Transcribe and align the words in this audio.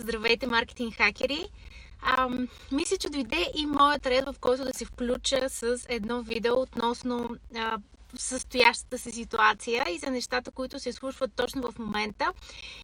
Здравейте, 0.00 0.46
маркетинг 0.46 0.94
хакери! 0.94 1.48
Мисля, 2.72 2.96
че 2.96 3.08
дойде 3.08 3.46
и 3.56 3.66
моят 3.66 4.06
ред, 4.06 4.24
в 4.24 4.34
който 4.40 4.64
да 4.64 4.74
се 4.74 4.84
включа 4.84 5.50
с 5.50 5.86
едно 5.88 6.22
видео 6.22 6.60
относно 6.60 7.36
а, 7.56 7.78
състоящата 8.16 8.98
се 8.98 9.10
ситуация 9.10 9.86
и 9.90 9.98
за 9.98 10.10
нещата, 10.10 10.50
които 10.50 10.78
се 10.78 10.92
случват 10.92 11.32
точно 11.36 11.72
в 11.72 11.78
момента 11.78 12.32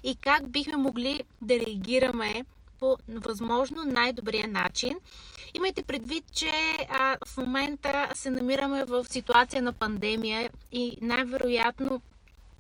и 0.03 0.17
как 0.17 0.49
бихме 0.49 0.77
могли 0.77 1.21
да 1.43 1.55
реагираме 1.55 2.45
по 2.81 2.97
възможно 3.09 3.85
най-добрия 3.85 4.49
начин. 4.49 4.97
Имайте 5.55 5.83
предвид, 5.83 6.25
че 6.33 6.53
а, 6.91 7.17
в 7.27 7.37
момента 7.37 8.09
се 8.15 8.31
намираме 8.31 8.85
в 8.85 9.05
ситуация 9.05 9.63
на 9.63 9.73
пандемия 9.73 10.51
и 10.73 10.99
най-вероятно 11.01 12.03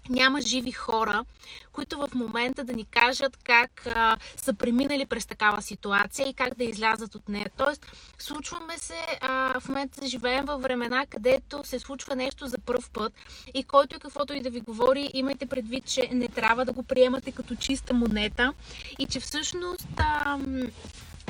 няма 0.08 0.40
живи 0.40 0.72
хора, 0.72 1.24
които 1.72 1.98
в 1.98 2.08
момента 2.14 2.64
да 2.64 2.72
ни 2.72 2.84
кажат 2.84 3.38
как 3.44 3.86
а, 3.86 4.16
са 4.36 4.54
преминали 4.54 5.06
през 5.06 5.26
такава 5.26 5.62
ситуация 5.62 6.28
и 6.28 6.34
как 6.34 6.54
да 6.54 6.64
излязат 6.64 7.14
от 7.14 7.28
нея. 7.28 7.50
Тоест, 7.56 7.86
случваме 8.18 8.78
се, 8.78 9.18
а, 9.20 9.60
в 9.60 9.68
момента 9.68 10.06
живеем 10.06 10.44
във 10.44 10.62
времена, 10.62 11.06
където 11.06 11.64
се 11.64 11.78
случва 11.78 12.16
нещо 12.16 12.46
за 12.46 12.58
първ 12.58 12.90
път 12.92 13.12
и 13.54 13.64
който 13.64 13.96
и 13.96 13.98
каквото 13.98 14.32
и 14.32 14.40
да 14.40 14.50
ви 14.50 14.60
говори, 14.60 15.10
имайте 15.14 15.46
предвид, 15.46 15.84
че 15.86 16.08
не 16.12 16.28
трябва 16.28 16.64
да 16.64 16.72
го 16.72 16.82
приемате 16.82 17.32
като 17.32 17.54
чиста 17.54 17.94
монета 17.94 18.52
и 18.98 19.06
че 19.06 19.20
всъщност 19.20 19.88
а, 19.96 20.38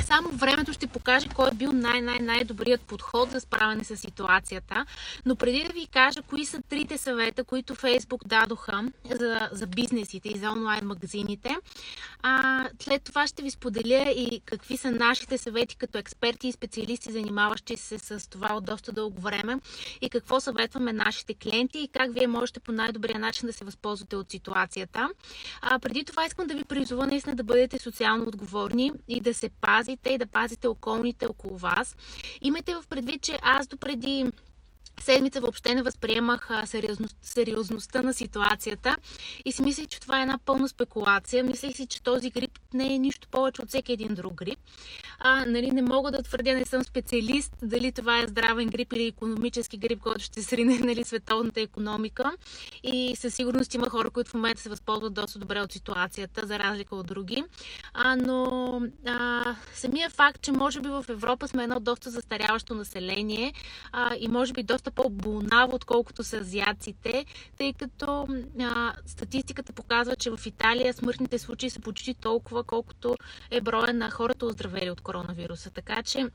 само 0.03 0.29
времето 0.29 0.73
ще 0.73 0.87
покаже 0.87 1.29
кой 1.35 1.49
е 1.49 1.55
бил 1.55 1.73
най-най-най-добрият 1.73 2.81
подход 2.81 3.31
за 3.31 3.41
справяне 3.41 3.85
с 3.85 3.97
ситуацията. 3.97 4.87
Но 5.27 5.37
преди 5.37 5.65
да 5.65 5.73
ви 5.73 5.87
кажа 5.87 6.23
кои 6.23 6.47
са 6.47 6.63
трите 6.69 6.99
съвета, 6.99 7.45
които 7.45 7.75
Фейсбук 7.75 8.27
дадоха 8.27 8.85
за, 9.11 9.49
за 9.53 9.67
бизнесите 9.67 10.29
и 10.29 10.39
за 10.39 10.51
онлайн 10.51 10.87
магазините, 10.87 11.57
а, 12.23 12.65
след 12.81 13.03
това 13.03 13.27
ще 13.27 13.43
ви 13.43 13.51
споделя 13.51 14.11
и 14.17 14.41
какви 14.45 14.77
са 14.77 14.91
нашите 14.91 15.39
съвети 15.39 15.77
като 15.77 15.99
експерти 15.99 16.49
и 16.49 16.53
специалисти, 16.53 17.13
занимаващи 17.13 17.77
се 17.77 17.99
с 17.99 18.31
това 18.31 18.55
от 18.55 18.65
доста 18.65 18.93
дълго 18.93 19.21
време 19.21 19.59
и 20.01 20.11
какво 20.11 20.41
съветваме 20.41 20.93
нашите 20.93 21.35
клиенти 21.35 21.79
и 21.79 21.89
как 21.89 22.15
вие 22.15 22.27
можете 22.27 22.61
по 22.61 22.73
най-добрия 22.73 23.19
начин 23.19 23.47
да 23.47 23.53
се 23.53 23.65
възползвате 23.65 24.17
от 24.17 24.31
ситуацията. 24.31 25.09
А, 25.63 25.79
преди 25.79 26.05
това 26.05 26.27
искам 26.27 26.47
да 26.47 26.55
ви 26.55 26.65
призова 26.65 27.07
наистина 27.07 27.37
да 27.37 27.45
бъдете 27.45 27.79
социално 27.79 28.25
отговорни 28.29 28.93
и 29.09 29.21
да 29.21 29.35
се 29.35 29.49
пазите 29.49 29.84
пазите 29.85 30.11
и 30.11 30.19
да 30.19 30.27
пазите 30.27 30.69
околните 30.69 31.27
около 31.27 31.59
вас. 31.59 31.97
Имайте 32.41 32.75
в 32.75 32.85
предвид, 32.89 33.23
че 33.23 33.39
аз 33.43 33.67
допреди 33.67 34.27
седмица 35.01 35.41
въобще 35.41 35.75
не 35.75 35.83
възприемах 35.83 36.51
сериозност, 36.65 37.17
сериозността 37.23 38.03
на 38.03 38.15
ситуацията 38.15 38.97
и 39.45 39.53
си 39.53 39.63
мислех, 39.63 39.87
че 39.87 40.01
това 40.01 40.19
е 40.19 40.23
една 40.23 40.39
пълна 40.39 40.69
спекулация. 40.69 41.45
Мислех 41.45 41.77
си, 41.77 41.87
че 41.87 42.03
този 42.03 42.31
грип 42.31 42.59
не 42.75 42.95
е 42.95 42.99
нищо 42.99 43.29
повече 43.29 43.63
от 43.63 43.69
всеки 43.69 43.93
един 43.93 44.15
друг 44.15 44.35
грип. 44.35 44.59
А, 45.19 45.45
нали, 45.47 45.71
не 45.71 45.83
мога 45.83 46.11
да 46.11 46.23
твърдя, 46.23 46.55
не 46.55 46.65
съм 46.65 46.85
специалист, 46.85 47.53
дали 47.63 47.93
това 47.93 48.19
е 48.19 48.27
здравен 48.27 48.69
грип 48.69 48.93
или 48.93 49.07
економически 49.07 49.77
грип, 49.77 50.01
който 50.01 50.21
ще 50.21 50.43
срине 50.43 50.79
нали, 50.85 51.05
световната 51.05 51.61
економика. 51.61 52.33
И 52.83 53.17
със 53.17 53.35
сигурност 53.35 53.75
има 53.75 53.91
хора, 53.91 54.11
които 54.11 54.31
в 54.31 54.35
момента 54.35 54.63
се 54.63 54.69
възползват 54.69 55.15
доста 55.15 55.39
добре 55.39 55.61
от 55.61 55.73
ситуацията, 55.73 56.47
за 56.47 56.59
разлика 56.59 56.97
от 56.97 57.07
други. 57.07 57.45
А, 57.95 58.17
но 58.17 58.81
а, 59.07 59.45
самия 59.75 60.11
факт, 60.11 60.43
че 60.43 60.53
може 60.53 60.81
би 60.81 60.89
в 60.89 61.05
Европа 61.09 61.49
сме 61.49 61.63
едно 61.63 61.81
доста 61.81 62.11
застаряващо 62.11 62.75
население 62.75 63.53
а, 63.93 64.15
и 64.21 64.29
може 64.29 64.53
би 64.53 64.63
доста 64.63 64.84
доста 64.85 65.03
по-болнаво, 65.03 65.75
отколкото 65.75 66.25
са 66.25 66.37
азиаците, 66.37 67.25
тъй 67.59 67.73
като 67.73 68.27
а, 68.61 68.93
статистиката 69.07 69.73
показва, 69.73 70.17
че 70.17 70.31
в 70.31 70.41
Италия 70.47 70.93
смъртните 70.93 71.39
случаи 71.39 71.71
са 71.71 71.81
почти 71.81 72.15
толкова, 72.15 72.65
колкото 72.65 73.17
е 73.51 73.61
броя 73.61 73.95
на 73.95 74.11
хората 74.11 74.47
оздравели 74.47 74.91
от 74.91 75.01
коронавируса. 75.01 75.71
Така 75.71 76.03
че 76.03 76.27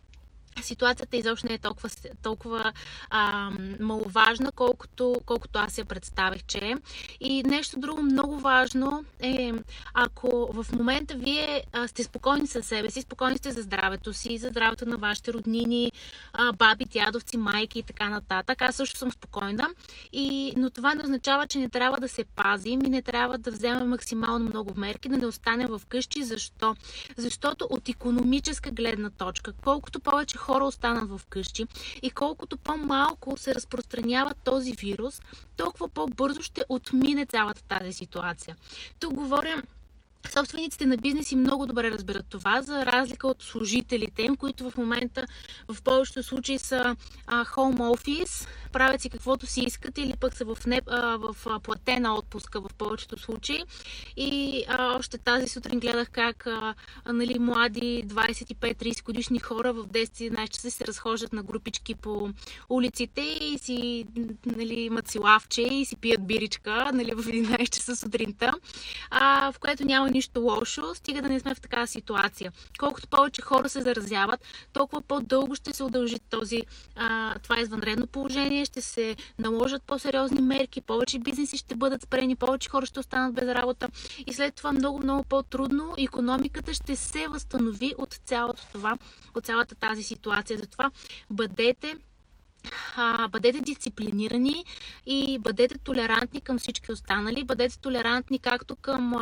ситуацията 0.62 1.18
изобщо 1.18 1.48
не 1.48 1.54
е 1.54 1.58
толкова, 1.58 1.90
толкова 2.22 2.74
а, 3.10 3.52
маловажна, 3.80 4.52
колкото, 4.52 5.16
колкото 5.26 5.60
аз 5.60 5.78
я 5.78 5.86
представих, 5.86 6.44
че 6.44 6.58
е. 6.58 6.76
И 7.20 7.44
нещо 7.44 7.80
друго 7.80 8.02
много 8.02 8.40
важно 8.40 9.06
е, 9.20 9.54
ако 9.94 10.50
в 10.54 10.66
момента 10.74 11.16
вие 11.16 11.64
а, 11.74 11.88
сте 11.88 12.04
спокойни 12.04 12.48
със 12.48 12.66
себе 12.66 12.90
си, 12.92 13.02
спокойни 13.02 13.38
сте 13.38 13.52
за 13.52 13.62
здравето 13.62 14.14
си, 14.14 14.38
за 14.38 14.48
здравето 14.48 14.86
на 14.86 14.98
вашите 14.98 15.34
роднини, 15.34 15.92
а, 16.34 16.52
баби, 16.52 16.86
дядовци, 16.86 17.38
майки 17.38 17.80
и 17.80 17.84
така 17.84 18.10
нататък. 18.10 18.62
Аз 18.62 18.76
също 18.76 18.98
съм 18.98 19.12
спокойна. 19.12 19.70
И, 20.14 20.54
но 20.58 20.70
това 20.70 20.96
не 20.96 21.04
означава, 21.04 21.48
че 21.48 21.60
не 21.60 21.70
трябва 21.70 21.98
да 21.98 22.08
се 22.10 22.24
пазим 22.24 22.86
и 22.86 22.90
не 22.90 23.02
трябва 23.02 23.38
да 23.38 23.52
вземем 23.52 23.90
максимално 23.90 24.46
много 24.46 24.74
мерки, 24.78 25.10
да 25.10 25.18
не 25.18 25.26
останем 25.26 25.68
в 25.68 25.82
къщи. 25.90 26.24
Защо? 26.24 26.76
Защото 27.18 27.68
от 27.70 27.90
економическа 27.90 28.72
гледна 28.72 29.10
точка, 29.10 29.54
колкото 29.64 30.00
повече 30.00 30.38
хора 30.40 30.66
останат 30.66 31.10
в 31.10 31.22
къщи 31.30 31.66
и 32.02 32.12
колкото 32.12 32.58
по-малко 32.58 33.38
се 33.38 33.56
разпространява 33.56 34.34
този 34.44 34.74
вирус, 34.74 35.22
толкова 35.58 35.90
по-бързо 35.90 36.42
ще 36.42 36.64
отмине 36.70 37.26
цялата 37.26 37.64
тази 37.64 37.94
ситуация. 37.94 38.56
Тук 39.00 39.14
говоря 39.14 39.64
Собствениците 40.28 40.86
на 40.86 40.98
бизнеси 40.98 41.36
много 41.36 41.66
добре 41.66 41.92
разбират 41.92 42.26
това, 42.30 42.62
за 42.62 42.86
разлика 42.86 43.28
от 43.28 43.44
служителите 43.44 44.22
им, 44.22 44.36
които 44.36 44.70
в 44.70 44.78
момента 44.78 45.26
в 45.68 45.82
повечето 45.82 46.24
случаи 46.24 46.60
са 46.60 46.96
а, 47.28 47.46
home 47.46 47.78
office, 47.78 48.48
правят 48.72 49.02
си 49.02 49.10
каквото 49.10 49.48
си 49.48 49.62
искат 49.62 49.98
или 49.98 50.14
пък 50.20 50.36
са 50.36 50.46
в, 50.46 50.58
не, 50.68 50.82
а, 50.88 51.18
в 51.18 51.60
платена 51.64 52.16
отпуска 52.16 52.62
в 52.62 52.70
повечето 52.78 53.20
случаи. 53.20 53.64
И 54.18 54.64
а, 54.68 54.98
още 54.98 55.18
тази 55.18 55.48
сутрин 55.48 55.80
гледах 55.80 56.10
как 56.10 56.48
а, 56.48 56.76
нали, 57.06 57.40
млади 57.40 58.04
25-30 58.08 59.04
годишни 59.04 59.40
хора 59.40 59.74
в 59.74 59.88
10-11 59.88 60.50
часа 60.50 60.72
се 60.72 60.88
разхождат 60.88 61.34
на 61.34 61.44
групички 61.44 61.96
по 61.96 62.30
улиците 62.70 63.22
и 63.22 63.58
си 63.58 64.06
нали, 64.46 64.80
имат 64.80 65.08
си 65.08 65.20
лавче 65.20 65.62
и 65.62 65.86
си 65.86 65.96
пият 65.96 66.28
биричка 66.28 66.92
нали, 66.94 67.12
в 67.12 67.24
11 67.24 67.70
часа 67.70 67.96
сутринта, 67.96 68.54
а, 69.12 69.52
в 69.52 69.60
което 69.60 69.86
няма 69.86 70.09
нищо 70.10 70.42
лошо, 70.42 70.96
стига 70.96 71.22
да 71.22 71.30
не 71.30 71.40
сме 71.40 71.56
в 71.56 71.62
такава 71.62 71.88
ситуация. 71.88 72.52
Колкото 72.80 73.08
повече 73.08 73.42
хора 73.42 73.70
се 73.70 73.82
заразяват, 73.82 74.40
толкова 74.74 75.02
по-дълго 75.02 75.56
ще 75.56 75.74
се 75.74 75.84
удължи 75.84 76.20
този, 76.30 76.62
а, 76.96 77.40
това 77.40 77.60
извънредно 77.60 78.08
положение, 78.08 78.66
ще 78.66 78.82
се 78.82 79.16
наложат 79.40 79.84
по-сериозни 79.84 80.42
мерки, 80.42 80.82
повече 80.82 81.20
бизнеси 81.20 81.58
ще 81.58 81.76
бъдат 81.76 82.02
спрени, 82.02 82.36
повече 82.36 82.70
хора 82.70 82.86
ще 82.86 83.00
останат 83.00 83.34
без 83.36 83.48
работа 83.48 83.90
и 84.28 84.34
след 84.34 84.56
това 84.56 84.72
много, 84.72 85.00
много 85.00 85.24
по-трудно 85.24 85.94
економиката 85.98 86.74
ще 86.74 86.96
се 86.96 87.28
възстанови 87.28 87.94
от 87.98 88.14
цялото 88.26 88.64
това, 88.72 88.98
от 89.36 89.46
цялата 89.46 89.76
тази 89.76 90.04
ситуация. 90.04 90.58
Затова 90.58 90.92
бъдете 91.30 91.96
а, 92.98 93.28
бъдете 93.28 93.62
дисциплинирани 93.62 94.66
и 95.06 95.40
бъдете 95.40 95.78
толерантни 95.78 96.42
към 96.42 96.60
всички 96.60 96.92
останали. 96.92 97.44
Бъдете 97.44 97.80
толерантни 97.80 98.40
както 98.40 98.76
към, 98.76 99.14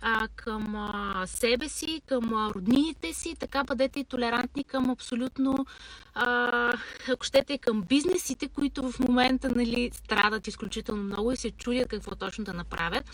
а, 0.00 0.28
към 0.36 0.76
а, 0.76 1.26
себе 1.26 1.68
си, 1.68 2.02
към 2.06 2.50
роднините 2.54 3.12
си, 3.12 3.36
така 3.38 3.64
бъдете 3.64 4.00
и 4.00 4.04
толерантни 4.04 4.64
към 4.64 4.90
абсолютно, 4.90 5.66
а, 6.14 6.72
ако 7.08 7.24
щете, 7.24 7.58
към 7.58 7.82
бизнесите, 7.82 8.48
които 8.48 8.90
в 8.90 9.00
момента 9.00 9.48
нали, 9.48 9.90
страдат 9.94 10.46
изключително 10.46 11.02
много 11.02 11.32
и 11.32 11.36
се 11.36 11.50
чудят 11.50 11.88
какво 11.88 12.14
точно 12.14 12.44
да 12.44 12.52
направят. 12.52 13.04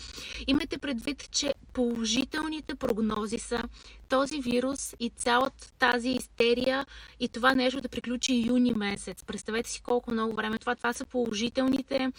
Имайте 0.47 0.77
предвид, 0.77 1.31
че 1.31 1.53
положителните 1.73 2.75
прогнози 2.75 3.39
са 3.39 3.63
този 4.09 4.41
вирус 4.41 4.95
и 4.99 5.09
цялата 5.09 5.71
тази 5.79 6.09
истерия 6.09 6.85
и 7.19 7.27
това 7.27 7.53
нещо 7.53 7.81
да 7.81 7.89
приключи 7.89 8.45
юни 8.47 8.73
месец. 8.73 9.23
Представете 9.45 9.69
си 9.69 9.81
колко 9.81 10.11
много 10.11 10.35
време 10.35 10.57
това. 10.57 10.75
Това 10.75 10.93
са 10.93 11.05
положителните, 11.05 12.11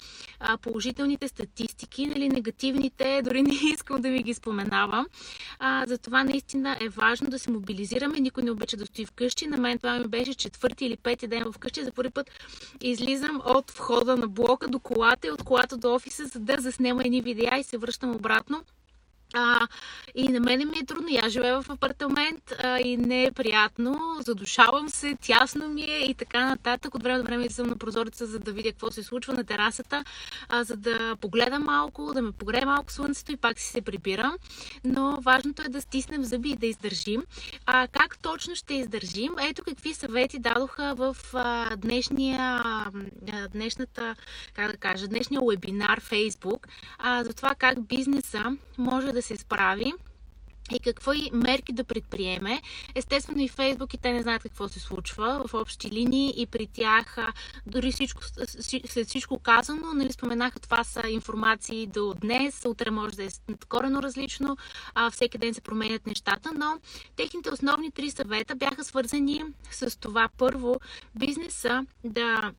положителните 0.62 1.28
статистики, 1.28 2.06
нали, 2.06 2.28
негативните, 2.28 3.22
дори 3.24 3.42
не 3.42 3.54
искам 3.72 4.02
да 4.02 4.10
ви 4.10 4.22
ги 4.22 4.34
споменавам. 4.34 5.06
А, 5.58 5.84
затова 5.86 6.24
наистина 6.24 6.76
е 6.80 6.88
важно 6.88 7.30
да 7.30 7.38
се 7.38 7.50
мобилизираме. 7.50 8.20
Никой 8.20 8.42
не 8.42 8.50
обича 8.50 8.76
да 8.76 8.86
стои 8.86 9.06
вкъщи. 9.06 9.46
На 9.46 9.56
мен 9.56 9.78
това 9.78 9.98
ми 9.98 10.08
беше 10.08 10.34
четвърти 10.34 10.86
или 10.86 10.96
пети 10.96 11.26
ден 11.26 11.52
вкъщи. 11.52 11.84
За 11.84 11.92
първи 11.92 12.10
път 12.10 12.30
излизам 12.80 13.40
от 13.44 13.70
входа 13.70 14.16
на 14.16 14.28
блока 14.28 14.68
до 14.68 14.78
колата 14.78 15.26
и 15.26 15.30
от 15.30 15.42
колата 15.42 15.76
до 15.76 15.94
офиса, 15.94 16.26
за 16.26 16.40
да 16.40 16.56
заснема 16.60 17.02
едни 17.04 17.20
видеа 17.20 17.58
и 17.58 17.64
се 17.64 17.78
връщам 17.78 18.16
обратно 18.16 18.64
а, 19.34 19.68
и 20.14 20.28
на 20.28 20.40
мене 20.40 20.64
ми 20.64 20.78
е 20.78 20.86
трудно. 20.86 21.08
Я 21.10 21.28
живея 21.28 21.62
в 21.62 21.70
апартамент 21.70 22.52
а, 22.62 22.78
и 22.78 22.96
не 22.96 23.24
е 23.24 23.32
приятно. 23.32 24.16
Задушавам 24.20 24.88
се, 24.88 25.16
тясно 25.22 25.68
ми 25.68 25.82
е 25.82 25.98
и 26.10 26.14
така 26.14 26.46
нататък. 26.46 26.94
От 26.94 27.02
време 27.02 27.18
до 27.18 27.24
време 27.24 27.50
съм 27.50 27.66
на 27.66 27.76
прозореца, 27.76 28.26
за 28.26 28.38
да 28.38 28.52
видя 28.52 28.70
какво 28.70 28.90
се 28.90 29.02
случва 29.02 29.32
на 29.34 29.44
терасата, 29.44 30.04
а, 30.48 30.64
за 30.64 30.76
да 30.76 31.16
погледам 31.20 31.64
малко, 31.64 32.14
да 32.14 32.22
ме 32.22 32.32
погрее 32.32 32.64
малко 32.64 32.92
слънцето 32.92 33.32
и 33.32 33.36
пак 33.36 33.58
си 33.58 33.70
се 33.70 33.80
прибирам. 33.80 34.36
Но 34.84 35.20
важното 35.20 35.62
е 35.62 35.68
да 35.68 35.80
стиснем 35.80 36.24
зъби 36.24 36.50
и 36.50 36.56
да 36.56 36.66
издържим. 36.66 37.22
А 37.66 37.88
как 37.88 38.18
точно 38.18 38.54
ще 38.54 38.74
издържим? 38.74 39.32
Ето 39.40 39.62
какви 39.62 39.94
съвети 39.94 40.38
дадоха 40.38 40.94
в 40.96 41.16
а, 41.34 41.76
днешния, 41.76 42.38
а, 42.64 42.90
днешната, 43.52 44.16
как 44.54 44.70
да 44.70 44.76
кажа, 44.76 45.08
днешния 45.08 45.40
вебинар 45.48 46.00
Facebook 46.00 46.66
а, 46.98 47.24
за 47.24 47.34
това 47.34 47.54
как 47.54 47.86
бизнеса 47.86 48.56
може 48.78 49.12
да 49.12 49.22
се 49.24 49.36
справи 49.36 49.92
и 50.70 50.78
какви 50.78 51.30
мерки 51.32 51.72
да 51.72 51.84
предприеме. 51.84 52.62
Естествено 52.94 53.42
и 53.42 53.48
Фейсбук 53.48 53.94
и 53.94 53.98
те 53.98 54.12
не 54.12 54.22
знаят 54.22 54.42
какво 54.42 54.68
се 54.68 54.80
случва 54.80 55.44
в 55.48 55.54
общи 55.54 55.90
линии 55.90 56.34
и 56.36 56.46
при 56.46 56.66
тях 56.66 57.16
дори 57.66 57.92
всичко, 57.92 58.22
след 58.88 59.06
всичко 59.06 59.38
казано, 59.38 59.92
нали, 59.94 60.12
споменаха 60.12 60.60
това 60.60 60.84
са 60.84 61.08
информации 61.08 61.86
до 61.86 62.14
днес, 62.14 62.64
утре 62.66 62.90
може 62.90 63.16
да 63.16 63.24
е 63.24 63.28
корено 63.68 64.02
различно, 64.02 64.56
а, 64.94 65.10
всеки 65.10 65.38
ден 65.38 65.54
се 65.54 65.60
променят 65.60 66.06
нещата, 66.06 66.52
но 66.54 66.78
техните 67.16 67.50
основни 67.50 67.90
три 67.90 68.10
съвета 68.10 68.56
бяха 68.56 68.84
свързани 68.84 69.44
с 69.70 69.98
това 69.98 70.28
първо 70.38 70.80
бизнеса 71.14 71.86
да 72.04 72.52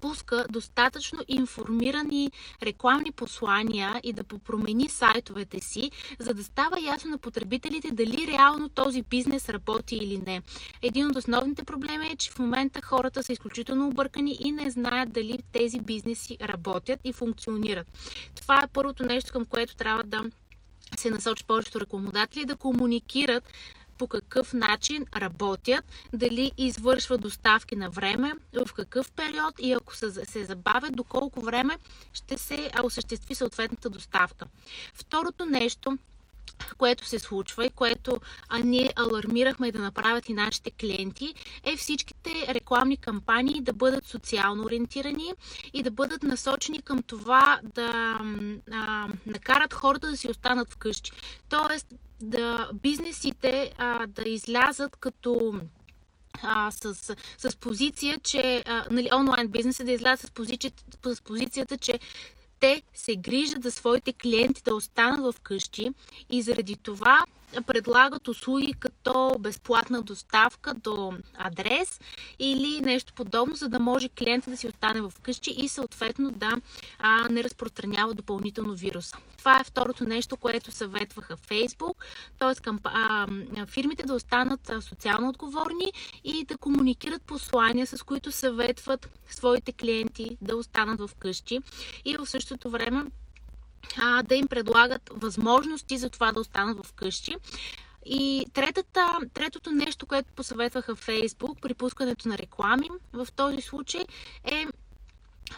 пуска 0.00 0.46
достатъчно 0.50 1.18
информирани 1.28 2.30
рекламни 2.62 3.12
послания 3.12 4.00
и 4.02 4.12
да 4.12 4.24
попромени 4.24 4.88
сайтовете 4.88 5.60
си, 5.60 5.90
за 6.18 6.34
да 6.34 6.44
става 6.44 6.80
ясно 6.80 7.10
на 7.10 7.18
потребителите 7.18 7.90
дали 7.90 8.26
реално 8.26 8.68
този 8.68 9.02
бизнес 9.02 9.48
работи 9.48 9.96
или 9.96 10.18
не. 10.26 10.42
Един 10.82 11.06
от 11.06 11.16
основните 11.16 11.64
проблеми 11.64 12.06
е, 12.06 12.16
че 12.16 12.30
в 12.30 12.38
момента 12.38 12.82
хората 12.82 13.22
са 13.22 13.32
изключително 13.32 13.88
объркани 13.88 14.36
и 14.40 14.52
не 14.52 14.70
знаят 14.70 15.12
дали 15.12 15.38
тези 15.52 15.80
бизнеси 15.80 16.36
работят 16.42 17.00
и 17.04 17.12
функционират. 17.12 17.86
Това 18.34 18.62
е 18.62 18.68
първото 18.72 19.02
нещо, 19.02 19.32
към 19.32 19.44
което 19.44 19.76
трябва 19.76 20.04
да 20.04 20.24
се 20.96 21.10
насочи 21.10 21.44
повечето 21.44 21.80
рекламодатели 21.80 22.44
да 22.44 22.56
комуникират 22.56 23.44
по 24.00 24.06
какъв 24.06 24.52
начин 24.52 25.06
работят, 25.16 25.84
дали 26.12 26.52
извършват 26.58 27.20
доставки 27.20 27.76
на 27.76 27.90
време, 27.90 28.32
в 28.66 28.72
какъв 28.72 29.12
период 29.12 29.54
и 29.58 29.72
ако 29.72 29.96
се 29.96 30.44
забавят, 30.44 30.96
доколко 30.96 31.40
време 31.40 31.78
ще 32.12 32.38
се 32.38 32.70
осъществи 32.84 33.34
съответната 33.34 33.90
доставка. 33.90 34.46
Второто 34.94 35.46
нещо, 35.46 35.98
което 36.78 37.06
се 37.06 37.18
случва 37.18 37.66
и 37.66 37.70
което 37.70 38.20
а, 38.48 38.58
ние 38.58 38.92
алармирахме 38.96 39.72
да 39.72 39.78
направят 39.78 40.28
и 40.28 40.34
нашите 40.34 40.70
клиенти, 40.70 41.34
е 41.64 41.76
всичките 41.76 42.30
рекламни 42.48 42.96
кампании 42.96 43.60
да 43.60 43.72
бъдат 43.72 44.06
социално 44.06 44.64
ориентирани 44.64 45.32
и 45.72 45.82
да 45.82 45.90
бъдат 45.90 46.22
насочени 46.22 46.82
към 46.82 47.02
това 47.02 47.60
да 47.74 48.20
а, 48.72 49.08
накарат 49.26 49.74
хората 49.74 50.10
да 50.10 50.16
си 50.16 50.30
останат 50.30 50.70
вкъщи. 50.70 51.12
Тоест, 51.48 51.86
да 52.20 52.70
бизнесите 52.74 53.72
а, 53.78 54.06
да 54.06 54.28
излязат 54.28 54.96
като 54.96 55.60
а, 56.42 56.70
с, 56.70 56.94
с 57.38 57.56
позиция, 57.56 58.18
че 58.22 58.62
а, 58.66 58.84
нали, 58.90 59.08
онлайн 59.14 59.48
бизнесът 59.48 59.86
да 59.86 59.92
излязат 59.92 60.26
с, 60.26 60.30
позиция, 60.30 60.72
с 61.04 61.22
позицията, 61.22 61.78
че 61.78 61.98
те 62.60 62.82
се 62.94 63.16
грижат 63.16 63.62
за 63.62 63.70
своите 63.70 64.12
клиенти 64.12 64.62
да 64.64 64.74
останат 64.74 65.34
в 65.34 65.40
къщи 65.40 65.90
и 66.30 66.42
заради 66.42 66.76
това 66.76 67.24
предлагат 67.66 68.28
услуги 68.28 68.74
като 69.04 69.36
безплатна 69.38 70.02
доставка 70.02 70.74
до 70.74 71.12
адрес 71.34 72.00
или 72.38 72.80
нещо 72.80 73.12
подобно, 73.12 73.54
за 73.54 73.68
да 73.68 73.78
може 73.78 74.08
клиента 74.08 74.50
да 74.50 74.56
си 74.56 74.68
остане 74.68 75.00
в 75.00 75.12
къщи 75.22 75.50
и 75.50 75.68
съответно 75.68 76.30
да 76.30 76.60
а, 76.98 77.28
не 77.28 77.44
разпространява 77.44 78.14
допълнително 78.14 78.74
вируса. 78.74 79.16
Това 79.38 79.60
е 79.60 79.64
второто 79.64 80.04
нещо, 80.04 80.36
което 80.36 80.72
съветваха 80.72 81.36
Facebook, 81.36 81.94
т.е. 82.38 83.66
фирмите 83.66 84.06
да 84.06 84.14
останат 84.14 84.70
социално 84.80 85.28
отговорни 85.28 85.92
и 86.24 86.44
да 86.44 86.56
комуникират 86.56 87.22
послания, 87.22 87.86
с 87.86 88.02
които 88.02 88.32
съветват 88.32 89.08
своите 89.30 89.72
клиенти 89.72 90.36
да 90.40 90.56
останат 90.56 91.00
в 91.00 91.10
къщи 91.18 91.60
и 92.04 92.16
в 92.16 92.26
същото 92.26 92.70
време 92.70 93.04
а, 94.02 94.22
да 94.22 94.34
им 94.34 94.48
предлагат 94.48 95.10
възможности 95.14 95.98
за 95.98 96.10
това 96.10 96.32
да 96.32 96.40
останат 96.40 96.86
вкъщи. 96.86 97.36
И 98.06 98.46
третата, 98.52 99.18
третото 99.34 99.70
нещо, 99.70 100.06
което 100.06 100.32
посъветваха 100.32 100.96
Фейсбук 100.96 101.60
при 101.60 101.74
пускането 101.74 102.28
на 102.28 102.38
реклами 102.38 102.88
в 103.12 103.28
този 103.36 103.60
случай 103.60 104.04
е 104.44 104.66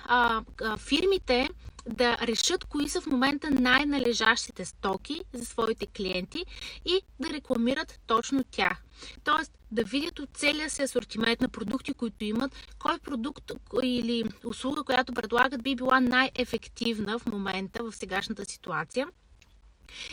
а, 0.04 0.42
а, 0.62 0.76
фирмите 0.76 1.48
да 1.86 2.18
решат 2.18 2.64
кои 2.64 2.88
са 2.88 3.00
в 3.00 3.06
момента 3.06 3.50
най-належащите 3.50 4.64
стоки 4.64 5.20
за 5.32 5.44
своите 5.44 5.86
клиенти 5.86 6.44
и 6.84 7.00
да 7.20 7.30
рекламират 7.30 8.00
точно 8.06 8.44
тях. 8.50 8.82
Тоест 9.24 9.52
да 9.70 9.84
видят 9.84 10.18
от 10.18 10.28
целия 10.34 10.70
си 10.70 10.82
асортимент 10.82 11.40
на 11.40 11.48
продукти, 11.48 11.94
които 11.94 12.24
имат, 12.24 12.52
кой 12.78 12.98
продукт 12.98 13.52
или 13.82 14.24
услуга, 14.44 14.82
която 14.82 15.12
предлагат, 15.12 15.62
би 15.62 15.76
била 15.76 16.00
най-ефективна 16.00 17.18
в 17.18 17.26
момента, 17.26 17.82
в 17.82 17.92
сегашната 17.92 18.44
ситуация 18.44 19.08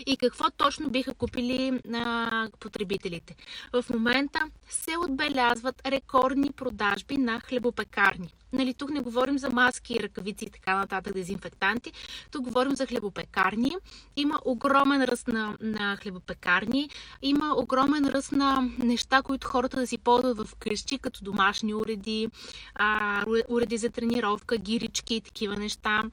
и 0.06 0.18
какво 0.18 0.50
точно 0.50 0.90
биха 0.90 1.14
купили 1.14 1.80
а, 1.94 2.48
потребителите. 2.60 3.36
В 3.74 3.86
момента 3.90 4.40
се 4.70 4.98
отбелязват 4.98 5.82
рекордни 5.88 6.52
продажби 6.52 7.18
на 7.18 7.40
хлебопекарни. 7.40 8.34
Нали, 8.54 8.74
тук 8.74 8.90
не 8.90 9.00
говорим 9.00 9.38
за 9.38 9.50
маски, 9.50 10.00
ръкавици 10.04 10.46
и 10.46 10.50
така 10.50 10.76
нататък, 10.76 11.14
дезинфектанти. 11.14 11.92
Тук 12.32 12.44
говорим 12.44 12.76
за 12.76 12.86
хлебопекарни. 12.86 13.76
Има 14.16 14.40
огромен 14.46 15.04
ръст 15.04 15.28
на, 15.28 15.58
на 15.62 15.98
хлебопекарни. 15.98 16.90
Има 17.22 17.56
огромен 17.58 18.06
ръст 18.06 18.32
на 18.32 18.70
неща, 18.78 19.22
които 19.22 19.48
хората 19.48 19.80
да 19.80 19.88
си 19.88 19.98
ползват 19.98 20.38
в 20.38 20.56
къщи, 20.56 20.98
като 20.98 21.24
домашни 21.24 21.74
уреди, 21.74 22.28
а, 22.76 23.26
уреди 23.50 23.78
за 23.78 23.90
тренировка, 23.90 24.58
гирички 24.58 25.16
и 25.16 25.22
такива 25.22 25.56
неща 25.56 26.04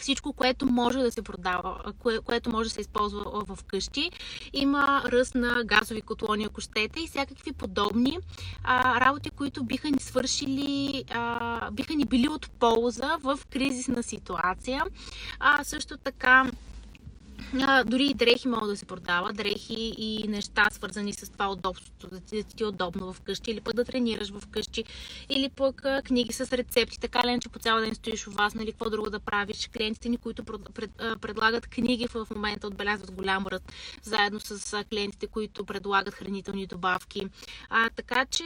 всичко, 0.00 0.32
което 0.32 0.66
може 0.66 0.98
да 0.98 1.12
се 1.12 1.22
продава, 1.22 1.92
кое, 1.98 2.18
което 2.20 2.50
може 2.50 2.68
да 2.68 2.74
се 2.74 2.80
използва 2.80 3.44
в 3.44 3.64
къщи. 3.64 4.10
Има 4.52 5.02
ръст 5.06 5.34
на 5.34 5.64
газови 5.64 6.00
котлони, 6.00 6.44
ако 6.44 6.60
щете, 6.60 7.00
и 7.00 7.06
всякакви 7.06 7.52
подобни 7.52 8.18
а, 8.64 9.00
работи, 9.00 9.30
които 9.30 9.64
биха 9.64 9.90
ни 9.90 10.00
свършили, 10.00 11.04
а, 11.10 11.70
биха 11.70 11.94
ни 11.94 12.04
били 12.04 12.28
от 12.28 12.50
полза 12.50 13.16
в 13.22 13.38
кризисна 13.50 14.02
ситуация. 14.02 14.84
А, 15.40 15.64
също 15.64 15.96
така 15.96 16.50
а, 17.62 17.84
дори 17.84 18.04
и 18.04 18.14
дрехи 18.14 18.48
могат 18.48 18.68
да 18.68 18.76
се 18.76 18.84
продават, 18.84 19.36
дрехи 19.36 19.94
и 19.98 20.28
неща 20.28 20.68
свързани 20.70 21.12
с 21.12 21.32
това 21.32 21.50
удобството, 21.52 22.08
да 22.08 22.20
ти, 22.20 22.42
да 22.42 22.48
ти 22.48 22.62
е 22.62 22.66
удобно 22.66 23.12
вкъщи 23.12 23.50
или 23.50 23.60
пък 23.60 23.74
да 23.74 23.84
тренираш 23.84 24.32
вкъщи 24.40 24.84
или 25.28 25.48
пък 25.48 25.82
книги 26.04 26.32
с 26.32 26.52
рецепти, 26.52 27.00
така 27.00 27.26
ли, 27.26 27.38
че 27.40 27.48
по 27.48 27.58
цял 27.58 27.80
ден 27.80 27.94
стоиш 27.94 28.26
у 28.26 28.30
вас, 28.30 28.54
нали, 28.54 28.72
какво 28.72 28.90
друго 28.90 29.10
да 29.10 29.20
правиш. 29.20 29.68
Клиентите 29.76 30.08
ни, 30.08 30.16
които 30.16 30.44
пред, 30.44 30.60
пред, 30.74 30.90
предлагат 31.20 31.66
книги 31.66 32.06
в 32.06 32.26
момента 32.34 32.66
отбелязват 32.66 33.10
голям 33.10 33.46
ръст, 33.46 33.72
заедно 34.02 34.40
с 34.40 34.84
клиентите, 34.84 35.26
които 35.26 35.64
предлагат 35.64 36.14
хранителни 36.14 36.66
добавки. 36.66 37.26
А, 37.70 37.90
така 37.90 38.26
че 38.26 38.44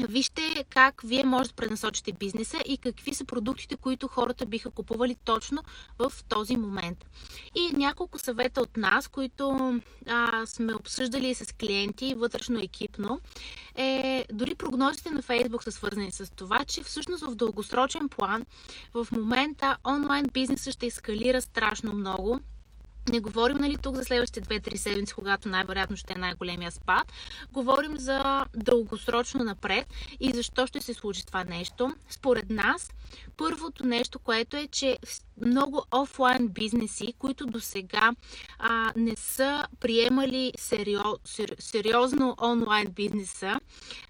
Вижте 0.00 0.64
как 0.70 1.02
вие 1.04 1.24
може 1.24 1.48
да 1.48 1.54
пренасочите 1.54 2.12
бизнеса 2.12 2.58
и 2.66 2.78
какви 2.78 3.14
са 3.14 3.24
продуктите, 3.24 3.76
които 3.76 4.08
хората 4.08 4.46
биха 4.46 4.70
купували 4.70 5.16
точно 5.24 5.62
в 5.98 6.12
този 6.28 6.56
момент. 6.56 7.04
И 7.54 7.76
няколко 7.76 8.18
съвета 8.18 8.60
от 8.60 8.76
нас, 8.76 9.08
които 9.08 9.74
а, 10.06 10.46
сме 10.46 10.74
обсъждали 10.74 11.34
с 11.34 11.52
клиенти 11.52 12.14
вътрешно 12.14 12.60
екипно, 12.60 13.20
е 13.74 14.24
дори 14.32 14.54
прогнозите 14.54 15.10
на 15.10 15.22
Facebook 15.22 15.64
са 15.64 15.72
свързани 15.72 16.12
с 16.12 16.32
това, 16.36 16.64
че 16.64 16.82
всъщност 16.82 17.24
в 17.24 17.34
дългосрочен 17.34 18.08
план 18.08 18.46
в 18.94 19.08
момента 19.12 19.76
онлайн 19.84 20.26
бизнесът 20.32 20.74
ще 20.74 20.86
ескалира 20.86 21.42
страшно 21.42 21.92
много 21.92 22.40
не 23.08 23.20
говорим 23.20 23.56
нали, 23.56 23.76
тук 23.76 23.96
за 23.96 24.04
следващите 24.04 24.60
2-3 24.60 24.76
седмици, 24.76 25.14
когато 25.14 25.48
най-вероятно 25.48 25.96
ще 25.96 26.12
е 26.12 26.18
най-големия 26.18 26.70
спад. 26.70 27.12
Говорим 27.52 27.96
за 27.98 28.44
дългосрочно 28.56 29.44
напред 29.44 29.86
и 30.20 30.30
защо 30.30 30.66
ще 30.66 30.80
се 30.80 30.94
случи 30.94 31.26
това 31.26 31.44
нещо. 31.44 31.94
Според 32.10 32.50
нас, 32.50 32.90
първото 33.36 33.86
нещо, 33.86 34.18
което 34.18 34.56
е, 34.56 34.66
че 34.66 34.98
много 35.46 35.84
офлайн 35.94 36.48
бизнеси, 36.48 37.14
които 37.18 37.46
до 37.46 37.60
сега 37.60 38.12
не 38.96 39.16
са 39.16 39.66
приемали 39.80 40.52
сериоз, 40.58 41.18
сериозно 41.58 42.36
онлайн 42.42 42.86
бизнеса, 42.90 43.60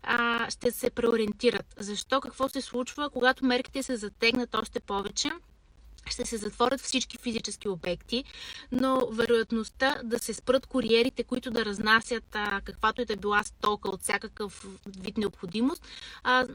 а, 0.03 0.51
ще 0.51 0.71
се 0.71 0.91
преориентират. 0.91 1.75
Защо? 1.79 2.21
Какво 2.21 2.49
се 2.49 2.61
случва, 2.61 3.11
когато 3.11 3.45
мерките 3.45 3.83
се 3.83 3.97
затегнат 3.97 4.55
още 4.55 4.81
повече? 4.81 5.31
Ще 6.07 6.27
се 6.27 6.37
затворят 6.37 6.81
всички 6.81 7.19
физически 7.19 7.69
обекти, 7.69 8.25
но 8.73 9.07
вероятността 9.13 10.01
да 10.05 10.19
се 10.19 10.35
спрат 10.35 10.67
куриерите, 10.67 11.25
които 11.25 11.51
да 11.51 11.65
разнасят 11.65 12.25
а, 12.35 12.61
каквато 12.61 13.03
и 13.03 13.05
да 13.05 13.17
била 13.17 13.45
стока 13.45 13.89
от 13.91 14.03
всякакъв 14.03 14.67
вид 15.01 15.19
необходимост, 15.19 15.85
а, 16.23 16.47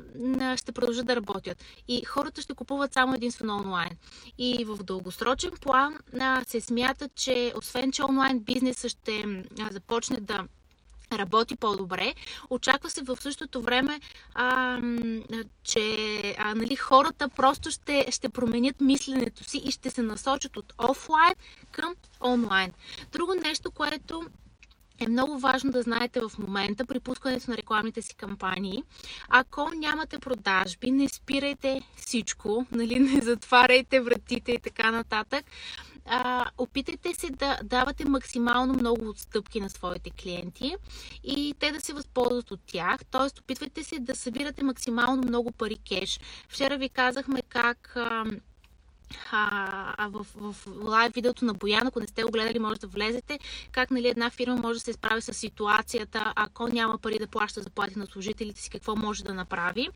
ще 0.57 0.71
продължат 0.71 1.05
да 1.05 1.15
работят. 1.15 1.63
И 1.87 2.05
хората 2.05 2.41
ще 2.41 2.53
купуват 2.53 2.93
само 2.93 3.15
единствено 3.15 3.57
онлайн. 3.57 3.97
И 4.37 4.65
в 4.65 4.83
дългосрочен 4.83 5.51
план 5.61 5.97
а, 6.19 6.43
се 6.47 6.61
смята, 6.61 7.09
че 7.15 7.53
освен, 7.55 7.91
че 7.91 8.03
онлайн 8.03 8.39
бизнесът 8.39 8.91
ще 8.91 9.43
а, 9.59 9.71
започне 9.71 10.19
да 10.19 10.43
работи 11.11 11.55
по-добре. 11.55 12.13
Очаква 12.49 12.89
се 12.89 13.01
в 13.01 13.17
същото 13.21 13.61
време, 13.61 13.99
а, 14.33 14.79
че 15.63 16.35
а, 16.37 16.55
нали, 16.55 16.75
хората 16.75 17.29
просто 17.29 17.71
ще, 17.71 18.05
ще 18.11 18.29
променят 18.29 18.81
мисленето 18.81 19.43
си 19.43 19.57
и 19.57 19.71
ще 19.71 19.89
се 19.89 20.01
насочат 20.01 20.57
от 20.57 20.73
офлайн 20.89 21.33
към 21.71 21.95
онлайн. 22.21 22.71
Друго 23.11 23.33
нещо, 23.33 23.71
което 23.71 24.23
е 24.99 25.07
много 25.07 25.39
важно 25.39 25.71
да 25.71 25.81
знаете 25.81 26.19
в 26.19 26.31
момента 26.39 26.85
при 26.85 26.99
пускането 26.99 27.51
на 27.51 27.57
рекламните 27.57 28.01
си 28.01 28.15
кампании. 28.15 28.83
Ако 29.29 29.69
нямате 29.75 30.19
продажби, 30.19 30.91
не 30.91 31.09
спирайте 31.09 31.81
всичко, 31.97 32.65
нали, 32.71 32.99
не 33.13 33.21
затваряйте 33.21 33.99
вратите 33.99 34.51
и 34.51 34.59
така 34.59 34.91
нататък. 34.91 35.45
А, 36.05 36.45
опитайте 36.57 37.13
се 37.13 37.29
да 37.29 37.59
давате 37.63 38.05
максимално 38.05 38.73
много 38.73 39.09
отстъпки 39.09 39.59
на 39.59 39.69
своите 39.69 40.09
клиенти 40.09 40.75
и 41.23 41.55
те 41.59 41.71
да 41.71 41.81
се 41.81 41.93
възползват 41.93 42.51
от 42.51 42.59
тях. 42.65 42.99
Тоест, 43.11 43.39
опитвайте 43.39 43.83
се 43.83 43.99
да 43.99 44.15
събирате 44.15 44.63
максимално 44.63 45.23
много 45.23 45.51
пари 45.51 45.77
кеш. 45.89 46.19
Вчера 46.49 46.77
ви 46.77 46.89
казахме 46.89 47.41
как. 47.49 47.93
А, 47.95 48.23
а, 49.31 49.93
а 49.97 50.07
в, 50.07 50.27
в 50.35 50.55
лайв 50.81 51.13
видеото 51.13 51.45
на 51.45 51.53
Боян, 51.53 51.87
ако 51.87 51.99
не 51.99 52.07
сте 52.07 52.23
го 52.23 52.31
гледали, 52.31 52.59
може 52.59 52.79
да 52.79 52.87
влезете, 52.87 53.39
как 53.71 53.91
нали, 53.91 54.07
една 54.07 54.29
фирма 54.29 54.55
може 54.55 54.79
да 54.79 54.83
се 54.83 54.93
справи 54.93 55.21
с 55.21 55.33
ситуацията, 55.33 56.33
ако 56.35 56.67
няма 56.67 56.97
пари 56.97 57.19
да 57.19 57.27
плаща 57.27 57.61
заплати 57.61 57.99
на 57.99 58.05
служителите 58.05 58.61
си, 58.61 58.69
какво 58.69 58.95
може 58.95 59.23
да 59.23 59.33
направи. 59.33 59.89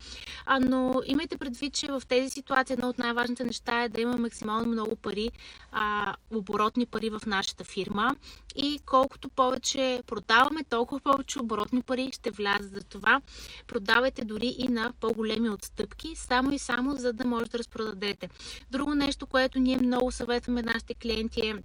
А, 0.45 0.59
но 0.59 1.01
имайте 1.05 1.37
предвид, 1.37 1.73
че 1.73 1.87
в 1.87 2.01
тези 2.07 2.29
ситуации 2.29 2.73
едно 2.73 2.89
от 2.89 2.97
най-важните 2.97 3.43
неща 3.43 3.83
е 3.83 3.89
да 3.89 4.01
има 4.01 4.17
максимално 4.17 4.67
много 4.67 4.95
пари, 4.95 5.29
а, 5.71 6.15
оборотни 6.31 6.85
пари 6.85 7.09
в 7.09 7.21
нашата 7.25 7.63
фирма 7.63 8.15
и 8.55 8.79
колкото 8.85 9.29
повече 9.29 10.03
продаваме, 10.07 10.63
толкова 10.63 10.99
повече 10.99 11.39
оборотни 11.39 11.81
пари 11.81 12.09
ще 12.13 12.31
влязат 12.31 12.73
за 12.73 12.83
това. 12.83 13.21
Продавайте 13.67 14.25
дори 14.25 14.55
и 14.57 14.67
на 14.67 14.93
по-големи 15.01 15.49
отстъпки, 15.49 16.15
само 16.15 16.51
и 16.51 16.59
само 16.59 16.95
за 16.95 17.13
да 17.13 17.25
може 17.25 17.45
да 17.45 17.59
разпродадете. 17.59 18.29
Друго 18.71 18.95
нещо, 19.05 19.27
което 19.27 19.59
ние 19.59 19.77
много 19.77 20.11
съветваме 20.11 20.61
нашите 20.61 20.93
клиенти 20.93 21.39
е 21.47 21.55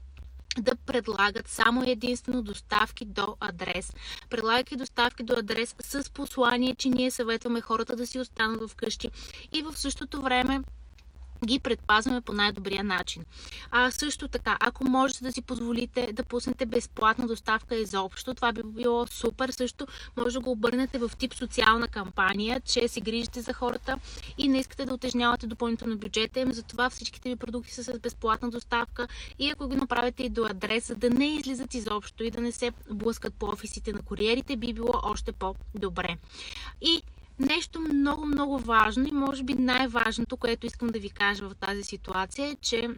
да 0.59 0.76
предлагат 0.76 1.49
само 1.49 1.85
единствено 1.87 2.42
доставки 2.42 3.04
до 3.04 3.37
адрес. 3.40 3.92
Предлагайки 4.30 4.76
доставки 4.76 5.23
до 5.23 5.35
адрес 5.35 5.75
с 5.80 6.11
послание, 6.11 6.75
че 6.75 6.88
ние 6.88 7.11
съветваме 7.11 7.61
хората 7.61 7.97
да 7.97 8.06
си 8.06 8.18
останат 8.18 8.70
вкъщи 8.70 9.11
и 9.52 9.62
в 9.62 9.78
същото 9.78 10.23
време 10.23 10.62
ги 11.47 11.59
предпазваме 11.59 12.20
по 12.20 12.32
най-добрия 12.32 12.85
начин. 12.85 13.25
А 13.70 13.90
също 13.90 14.28
така, 14.28 14.56
ако 14.61 14.85
можете 14.85 15.25
да 15.25 15.32
си 15.32 15.42
позволите 15.42 16.12
да 16.12 16.23
пуснете 16.23 16.66
безплатна 16.66 17.26
доставка 17.26 17.76
изобщо, 17.76 18.35
това 18.35 18.52
би 18.52 18.62
било 18.64 19.06
супер. 19.06 19.50
Също 19.50 19.87
може 20.16 20.35
да 20.35 20.40
го 20.40 20.50
обърнете 20.50 20.99
в 20.99 21.11
тип 21.18 21.35
социална 21.35 21.88
кампания, 21.88 22.61
че 22.61 22.88
се 22.88 23.00
грижите 23.00 23.40
за 23.40 23.52
хората 23.52 23.99
и 24.38 24.49
не 24.49 24.59
искате 24.59 24.85
да 24.85 24.94
отежнявате 24.94 25.47
допълнително 25.47 25.99
бюджета 25.99 26.40
им. 26.40 26.52
Затова 26.52 26.90
всичките 26.90 27.28
ви 27.28 27.37
продукти 27.37 27.75
са 27.75 27.82
с 27.82 27.99
безплатна 27.99 28.50
доставка 28.50 29.09
и 29.38 29.50
ако 29.50 29.68
ги 29.68 29.76
направите 29.76 30.23
и 30.23 30.28
до 30.28 30.44
адреса, 30.44 30.94
да 30.94 31.11
не 31.11 31.26
излизат 31.35 31.75
изобщо 31.75 32.25
и 32.25 32.30
да 32.30 32.40
не 32.40 32.52
се 32.52 32.73
блъскат 32.90 33.35
по 33.35 33.47
офисите 33.47 33.92
на 33.92 34.02
куриерите, 34.02 34.56
би 34.56 34.73
било 34.73 34.92
още 35.02 35.32
по-добре. 35.32 36.16
И 36.80 37.02
Нещо 37.40 37.80
много, 37.80 38.26
много 38.26 38.59
важно 38.59 39.09
и 39.09 39.12
може 39.12 39.42
би 39.42 39.54
най-важното, 39.54 40.37
което 40.37 40.66
искам 40.66 40.88
да 40.88 40.99
ви 40.99 41.11
кажа 41.11 41.49
в 41.49 41.54
тази 41.54 41.82
ситуация 41.82 42.49
е, 42.49 42.56
че 42.61 42.88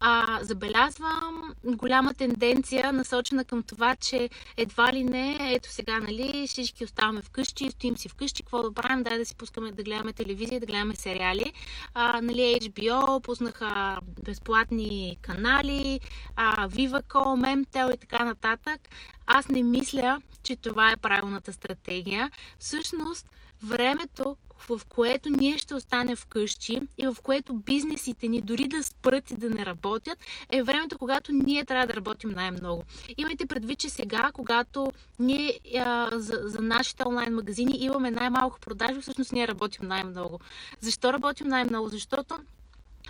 а, 0.00 0.38
забелязвам 0.42 1.54
голяма 1.64 2.14
тенденция, 2.14 2.92
насочена 2.92 3.44
към 3.44 3.62
това, 3.62 3.96
че 3.96 4.30
едва 4.56 4.92
ли 4.92 5.04
не, 5.04 5.38
ето 5.40 5.72
сега, 5.72 6.00
нали, 6.00 6.46
всички 6.48 6.84
оставаме 6.84 7.22
вкъщи, 7.22 7.70
стоим 7.70 7.96
си 7.96 8.08
вкъщи, 8.08 8.42
какво 8.42 8.62
да 8.62 8.72
правим, 8.72 9.02
дай 9.02 9.18
да 9.18 9.24
си 9.24 9.34
пускаме 9.34 9.72
да 9.72 9.82
гледаме 9.82 10.12
телевизия, 10.12 10.60
да 10.60 10.66
гледаме 10.66 10.96
сериали. 10.96 11.52
А, 11.94 12.20
нали, 12.22 12.58
HBO 12.62 13.22
пуснаха 13.22 13.98
безплатни 14.24 15.18
канали, 15.22 16.00
а, 16.36 16.68
Vivaco, 16.68 17.24
Memtel 17.64 17.94
и 17.94 17.98
така 17.98 18.24
нататък. 18.24 18.80
Аз 19.26 19.48
не 19.48 19.62
мисля, 19.62 20.20
че 20.42 20.56
това 20.56 20.90
е 20.90 20.96
правилната 20.96 21.52
стратегия. 21.52 22.30
Всъщност, 22.58 23.26
времето, 23.62 24.36
в 24.68 24.80
което 24.88 25.30
ние 25.30 25.58
ще 25.58 25.74
остане 25.74 26.16
вкъщи 26.16 26.80
и 26.98 27.06
в 27.06 27.16
което 27.22 27.54
бизнесите 27.54 28.28
ни 28.28 28.40
дори 28.40 28.68
да 28.68 28.82
спрат 28.84 29.30
и 29.30 29.36
да 29.36 29.50
не 29.50 29.66
работят, 29.66 30.18
е 30.50 30.62
времето, 30.62 30.98
когато 30.98 31.32
ние 31.32 31.64
трябва 31.64 31.86
да 31.86 31.94
работим 31.94 32.30
най-много. 32.30 32.82
Имайте 33.16 33.46
предвид, 33.46 33.78
че 33.78 33.88
сега, 33.88 34.30
когато 34.34 34.92
ние 35.18 35.60
а, 35.78 36.10
за, 36.12 36.40
за 36.44 36.60
нашите 36.60 37.08
онлайн 37.08 37.34
магазини 37.34 37.76
имаме 37.80 38.10
най-малко 38.10 38.60
продажи, 38.60 39.00
всъщност 39.00 39.32
ние 39.32 39.48
работим 39.48 39.88
най-много. 39.88 40.40
Защо 40.80 41.12
работим 41.12 41.48
най-много? 41.48 41.88
Защото 41.88 42.38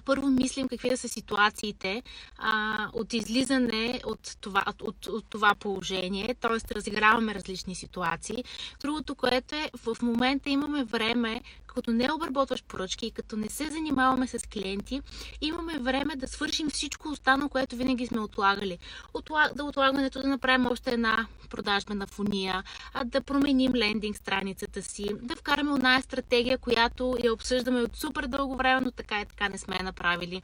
първо 0.02 0.28
мислим 0.28 0.68
какви 0.68 0.88
да 0.88 0.96
са 0.96 1.08
ситуациите 1.08 2.02
а, 2.38 2.88
от 2.92 3.12
излизане 3.12 4.00
от 4.06 4.36
това, 4.40 4.64
от, 4.82 5.06
от, 5.06 5.24
това 5.30 5.54
положение, 5.54 6.34
т.е. 6.40 6.74
разиграваме 6.74 7.34
различни 7.34 7.74
ситуации. 7.74 8.44
Другото, 8.80 9.14
което 9.14 9.54
е, 9.54 9.70
в 9.76 9.96
момента 10.02 10.50
имаме 10.50 10.84
време, 10.84 11.40
като 11.75 11.90
не 11.90 12.12
обработваш 12.12 12.64
поръчки 12.64 13.07
и 13.07 13.11
като 13.11 13.37
не 13.37 13.49
се 13.49 13.71
занимаваме 13.71 14.26
с 14.26 14.38
клиенти, 14.52 15.00
имаме 15.40 15.78
време 15.78 16.16
да 16.16 16.28
свършим 16.28 16.71
всичко 16.71 17.09
останало, 17.09 17.49
което 17.49 17.76
винаги 17.76 18.07
сме 18.07 18.21
отлагали. 18.21 18.78
Отла... 19.14 19.50
Да 19.57 19.64
отлагането 19.64 20.23
да 20.23 20.28
направим 20.28 20.66
още 20.66 20.90
една 20.90 21.26
продажбена 21.50 22.07
фония, 22.07 22.62
а 22.95 23.04
да 23.04 23.21
променим 23.21 23.75
лендинг 23.75 24.16
страницата 24.16 24.83
си, 24.83 25.09
да 25.23 25.37
вкараме 25.37 25.73
една 25.73 26.00
стратегия, 26.00 26.59
която 26.59 27.16
я 27.25 27.33
обсъждаме 27.33 27.83
от 27.83 27.97
супер 27.97 28.26
дълго 28.26 28.57
време, 28.57 28.81
но 28.81 28.90
така 28.90 29.21
и 29.21 29.26
така 29.26 29.49
не 29.49 29.59
сме 29.59 29.76
я 29.76 29.85
направили 29.85 30.43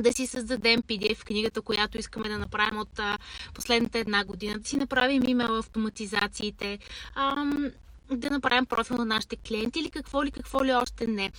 да 0.00 0.12
си 0.12 0.26
създадем 0.26 0.82
PDF 0.82 1.24
книгата, 1.24 1.62
която 1.62 1.98
искаме 1.98 2.28
да 2.28 2.38
направим 2.38 2.78
от 2.78 3.00
последната 3.54 3.98
една 3.98 4.24
година, 4.24 4.58
да 4.58 4.68
си 4.68 4.76
направим 4.76 5.28
имейл 5.28 5.58
автоматизациите, 5.58 6.78
да 8.10 8.30
направим 8.30 8.66
профил 8.66 8.96
на 8.96 9.04
нашите 9.04 9.36
клиенти 9.36 9.80
или 9.80 9.90
какво 9.90 10.24
ли, 10.24 10.30
какво 10.30 10.64
ли 10.64 10.72
още 10.72 11.06
не. 11.06 11.30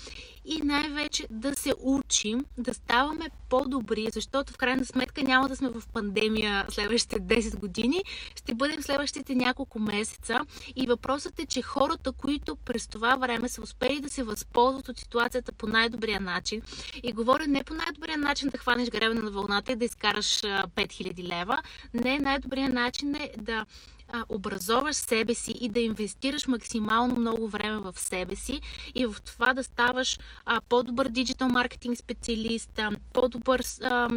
И 0.46 0.62
най-вече 0.64 1.28
да 1.30 1.56
се 1.56 1.74
учим, 1.80 2.46
да 2.58 2.74
ставаме 2.74 3.30
по-добри, 3.50 4.08
защото 4.14 4.54
в 4.54 4.58
крайна 4.58 4.86
сметка 4.86 5.24
няма 5.24 5.50
да 5.50 5.56
сме 5.56 5.70
в 5.70 5.84
пандемия 5.94 6.66
следващите 6.70 7.20
10 7.22 7.60
години, 7.60 8.04
ще 8.36 8.56
бъдем 8.56 8.84
следващите 8.84 9.36
няколко 9.36 9.80
месеца. 9.80 10.40
И 10.76 10.88
въпросът 10.88 11.40
е, 11.40 11.46
че 11.46 11.62
хората, 11.62 12.12
които 12.12 12.56
през 12.56 12.88
това 12.88 13.16
време 13.16 13.50
са 13.50 13.62
успели 13.62 14.00
да 14.00 14.10
се 14.10 14.24
възползват 14.24 14.90
от 14.90 14.98
ситуацията 14.98 15.52
по 15.52 15.68
най-добрия 15.68 16.20
начин, 16.20 16.62
и 17.04 17.14
говоря 17.14 17.48
не 17.48 17.64
по 17.64 17.74
най-добрия 17.74 18.18
начин 18.18 18.50
да 18.50 18.58
хванеш 18.58 18.90
гребена 18.90 19.22
на 19.22 19.32
вълната 19.32 19.72
и 19.72 19.76
да 19.76 19.86
изкараш 19.86 20.42
5000 20.42 21.24
лева, 21.24 21.62
не, 21.94 22.20
най-добрият 22.20 22.74
начин 22.74 23.16
е 23.16 23.32
да 23.38 23.66
образоваш 24.30 24.96
себе 24.96 25.34
си 25.34 25.52
и 25.62 25.70
да 25.70 25.80
инвестираш 25.80 26.48
максимално 26.48 27.16
много 27.16 27.48
време 27.48 27.78
в 27.80 28.00
себе 28.00 28.36
си 28.36 28.62
и 28.96 29.06
в 29.06 29.16
това 29.26 29.54
да 29.54 29.64
ставаш 29.64 30.20
а, 30.46 30.62
по-добър 30.70 31.08
диджитал 31.08 31.50
маркетинг 31.50 31.98
специалист, 31.98 32.80
а, 32.80 32.92
по-добър 33.14 33.64
а, 33.84 34.10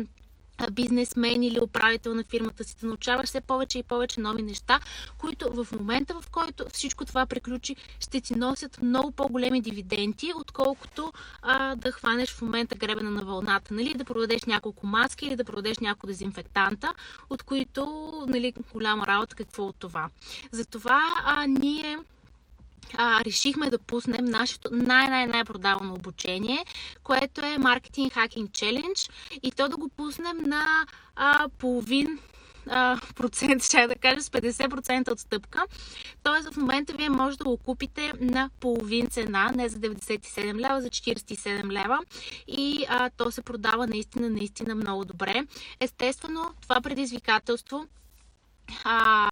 бизнесмен 0.70 1.42
или 1.42 1.60
управител 1.60 2.14
на 2.14 2.24
фирмата 2.24 2.64
си, 2.64 2.76
да 2.80 2.86
научаваш 2.86 3.26
все 3.26 3.40
повече 3.40 3.78
и 3.78 3.82
повече 3.82 4.20
нови 4.20 4.42
неща, 4.42 4.80
които 5.18 5.64
в 5.64 5.72
момента, 5.72 6.14
в 6.20 6.30
който 6.30 6.64
всичко 6.72 7.04
това 7.04 7.26
приключи, 7.26 7.76
ще 8.00 8.20
ти 8.20 8.38
носят 8.38 8.82
много 8.82 9.10
по-големи 9.10 9.60
дивиденти, 9.60 10.32
отколкото 10.36 11.12
а, 11.42 11.76
да 11.76 11.92
хванеш 11.92 12.30
в 12.30 12.42
момента 12.42 12.74
гребена 12.74 13.10
на 13.10 13.24
вълната, 13.24 13.74
нали? 13.74 13.94
да 13.94 14.04
продадеш 14.04 14.44
няколко 14.44 14.86
маски 14.86 15.26
или 15.26 15.36
да 15.36 15.44
продадеш 15.44 15.78
няколко 15.78 16.06
дезинфектанта, 16.06 16.94
от 17.30 17.42
които 17.42 18.12
нали, 18.28 18.54
голяма 18.72 19.06
работа 19.06 19.36
какво 19.36 19.66
от 19.66 19.76
това. 19.78 20.08
Затова 20.52 21.02
а, 21.24 21.46
ние 21.46 21.98
а, 22.94 23.24
решихме 23.24 23.70
да 23.70 23.78
пуснем 23.78 24.24
нашето 24.24 24.68
най-най-най-продавано 24.72 25.94
обучение, 25.94 26.64
което 27.02 27.40
е 27.40 27.58
Marketing 27.58 28.12
Hacking 28.14 28.50
Challenge 28.50 29.10
и 29.42 29.50
то 29.50 29.68
да 29.68 29.76
го 29.76 29.88
пуснем 29.88 30.36
на 30.42 30.86
а, 31.16 31.48
половин 31.58 32.18
а, 32.70 33.00
процент, 33.14 33.64
ще 33.64 33.86
да 33.86 33.94
кажа, 33.94 34.20
с 34.22 34.30
50% 34.30 35.12
отстъпка. 35.12 35.66
Тоест 36.22 36.52
в 36.52 36.56
момента 36.56 36.92
вие 36.92 37.10
може 37.10 37.38
да 37.38 37.44
го 37.44 37.56
купите 37.56 38.12
на 38.20 38.50
половин 38.60 39.06
цена, 39.06 39.52
не 39.54 39.68
за 39.68 39.78
97 39.78 40.54
лева, 40.54 40.80
за 40.80 40.88
47 40.88 41.72
лева. 41.72 41.98
И 42.48 42.86
а, 42.88 43.10
то 43.10 43.30
се 43.30 43.42
продава 43.42 43.86
наистина, 43.86 44.30
наистина 44.30 44.74
много 44.74 45.04
добре. 45.04 45.46
Естествено, 45.80 46.54
това 46.62 46.80
предизвикателство 46.80 47.86
а, 48.84 49.30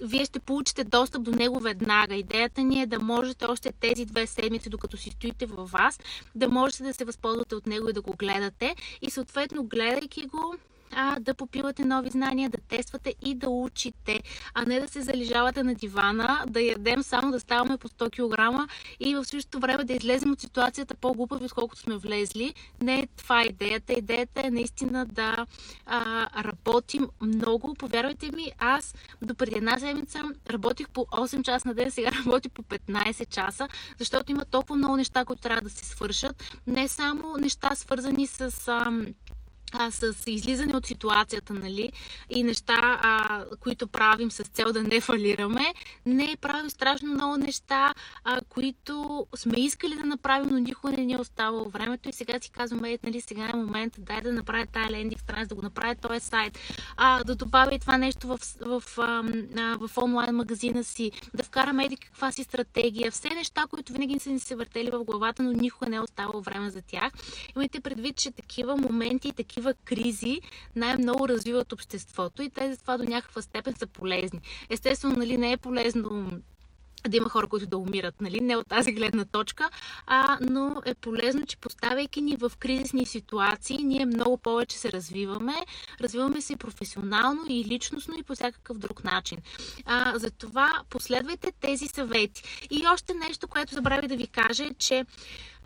вие 0.00 0.24
ще 0.24 0.38
получите 0.38 0.84
достъп 0.84 1.22
до 1.22 1.30
него 1.30 1.60
веднага. 1.60 2.14
Идеята 2.14 2.62
ни 2.62 2.82
е 2.82 2.86
да 2.86 3.00
можете 3.00 3.44
още 3.44 3.72
тези 3.72 4.04
две 4.04 4.26
седмици, 4.26 4.68
докато 4.68 4.96
си 4.96 5.10
стоите 5.10 5.46
във 5.46 5.70
вас, 5.70 6.00
да 6.34 6.48
можете 6.48 6.82
да 6.82 6.94
се 6.94 7.04
възползвате 7.04 7.54
от 7.54 7.66
него 7.66 7.88
и 7.88 7.92
да 7.92 8.02
го 8.02 8.12
гледате. 8.12 8.74
И 9.02 9.10
съответно, 9.10 9.64
гледайки 9.64 10.26
го, 10.26 10.54
а, 10.96 11.20
да 11.20 11.34
попивате 11.34 11.84
нови 11.84 12.10
знания, 12.10 12.50
да 12.50 12.58
тествате 12.58 13.14
и 13.24 13.34
да 13.34 13.50
учите, 13.50 14.22
а 14.54 14.64
не 14.64 14.80
да 14.80 14.88
се 14.88 15.00
залежавате 15.00 15.62
на 15.62 15.74
дивана, 15.74 16.44
да 16.46 16.60
ядем 16.60 17.02
само 17.02 17.32
да 17.32 17.40
ставаме 17.40 17.76
по 17.76 17.88
100 17.88 18.10
кг 18.10 18.70
и 19.00 19.14
в 19.14 19.24
същото 19.24 19.60
време 19.60 19.84
да 19.84 19.92
излезем 19.92 20.32
от 20.32 20.40
ситуацията 20.40 20.94
по-глупави, 20.94 21.44
отколкото 21.44 21.80
сме 21.80 21.96
влезли. 21.96 22.54
Не 22.82 23.00
е 23.00 23.06
това 23.06 23.44
идеята. 23.44 23.92
Идеята 23.92 24.46
е 24.46 24.50
наистина 24.50 25.06
да 25.06 25.46
а, 25.86 26.28
работим 26.44 27.08
много. 27.20 27.74
Повярвайте 27.74 28.32
ми, 28.32 28.52
аз 28.58 28.94
до 29.22 29.34
преди 29.34 29.56
една 29.56 29.78
седмица 29.78 30.22
работих 30.50 30.88
по 30.88 31.00
8 31.00 31.42
часа 31.42 31.68
на 31.68 31.74
ден, 31.74 31.90
сега 31.90 32.10
работя 32.26 32.48
по 32.48 32.62
15 32.62 33.28
часа, 33.28 33.68
защото 33.98 34.32
има 34.32 34.44
толкова 34.44 34.76
много 34.76 34.96
неща, 34.96 35.24
които 35.24 35.42
трябва 35.42 35.62
да 35.62 35.70
се 35.70 35.84
свършат. 35.84 36.42
Не 36.66 36.88
само 36.88 37.36
неща 37.36 37.74
свързани 37.74 38.26
с... 38.26 38.68
А, 38.68 38.92
а, 39.78 39.90
с 39.90 40.14
излизане 40.26 40.76
от 40.76 40.86
ситуацията, 40.86 41.54
нали, 41.54 41.92
и 42.30 42.42
неща, 42.42 43.00
а, 43.02 43.44
които 43.60 43.86
правим 43.86 44.30
с 44.30 44.42
цел 44.42 44.72
да 44.72 44.82
не 44.82 45.00
фалираме. 45.00 45.74
Не, 46.06 46.36
правим 46.40 46.70
страшно 46.70 47.08
много 47.08 47.36
неща, 47.36 47.94
а, 48.24 48.40
които 48.48 49.26
сме 49.36 49.60
искали 49.60 49.94
да 49.94 50.04
направим, 50.04 50.48
но 50.50 50.58
никога 50.58 50.92
не 50.92 51.04
ни 51.04 51.12
е 51.12 51.18
оставало 51.18 51.68
времето 51.68 52.08
и 52.08 52.12
сега 52.12 52.40
си 52.40 52.50
казваме, 52.50 52.92
е, 52.92 52.98
нали, 53.02 53.20
сега 53.20 53.50
е 53.54 53.56
момент, 53.56 53.94
дай 53.98 54.20
да 54.20 54.32
направя 54.32 54.66
тая 54.66 54.90
лендинг 54.90 55.20
страница, 55.20 55.48
да 55.48 55.54
го 55.54 55.62
направя 55.62 55.94
този 55.94 56.20
сайт, 56.20 56.58
а, 56.96 57.24
да 57.24 57.34
добавя 57.34 57.74
и 57.74 57.78
това 57.78 57.98
нещо 57.98 58.26
в, 58.26 58.38
в, 58.60 58.82
в, 58.96 59.24
в 59.88 59.98
онлайн 59.98 60.34
магазина 60.34 60.84
си, 60.84 61.12
да 61.34 61.42
вкараме 61.42 61.84
еди 61.84 61.96
каква 61.96 62.32
си 62.32 62.44
стратегия, 62.44 63.10
все 63.10 63.28
неща, 63.28 63.64
които 63.70 63.92
винаги 63.92 64.18
са 64.18 64.30
ни 64.30 64.40
се 64.40 64.56
въртели 64.56 64.90
в 64.90 65.04
главата, 65.04 65.42
но 65.42 65.52
никога 65.52 65.90
не 65.90 65.96
е 65.96 66.00
оставало 66.00 66.42
време 66.42 66.70
за 66.70 66.82
тях. 66.82 67.12
Имайте 67.56 67.80
предвид, 67.80 68.16
че 68.16 68.30
такива 68.30 68.76
моменти, 68.76 69.32
такива 69.32 69.63
такива 69.64 69.74
кризи 69.84 70.40
най-много 70.76 71.28
развиват 71.28 71.72
обществото 71.72 72.42
и 72.42 72.50
те 72.50 72.70
за 72.70 72.80
това 72.80 72.98
до 72.98 73.04
някаква 73.04 73.42
степен 73.42 73.74
са 73.78 73.86
полезни. 73.86 74.40
Естествено, 74.70 75.16
нали, 75.16 75.36
не 75.36 75.52
е 75.52 75.56
полезно 75.56 76.30
да 77.08 77.16
има 77.16 77.28
хора, 77.28 77.46
които 77.46 77.66
да 77.66 77.78
умират, 77.78 78.20
нали? 78.20 78.40
Не 78.40 78.56
от 78.56 78.68
тази 78.68 78.92
гледна 78.92 79.24
точка, 79.24 79.70
а, 80.06 80.38
но 80.40 80.82
е 80.84 80.94
полезно, 80.94 81.46
че 81.46 81.56
поставяйки 81.56 82.20
ни 82.20 82.36
в 82.36 82.52
кризисни 82.58 83.06
ситуации, 83.06 83.76
ние 83.76 84.06
много 84.06 84.38
повече 84.38 84.78
се 84.78 84.92
развиваме. 84.92 85.54
Развиваме 86.00 86.40
се 86.40 86.52
и 86.52 86.56
професионално, 86.56 87.40
и 87.48 87.64
личностно, 87.64 88.14
и 88.18 88.22
по 88.22 88.34
всякакъв 88.34 88.78
друг 88.78 89.04
начин. 89.04 89.38
А, 89.84 90.18
затова 90.18 90.82
последвайте 90.90 91.52
тези 91.60 91.86
съвети. 91.86 92.42
И 92.70 92.82
още 92.92 93.14
нещо, 93.14 93.48
което 93.48 93.74
забравя 93.74 94.08
да 94.08 94.16
ви 94.16 94.26
кажа, 94.26 94.64
е, 94.64 94.74
че 94.78 95.04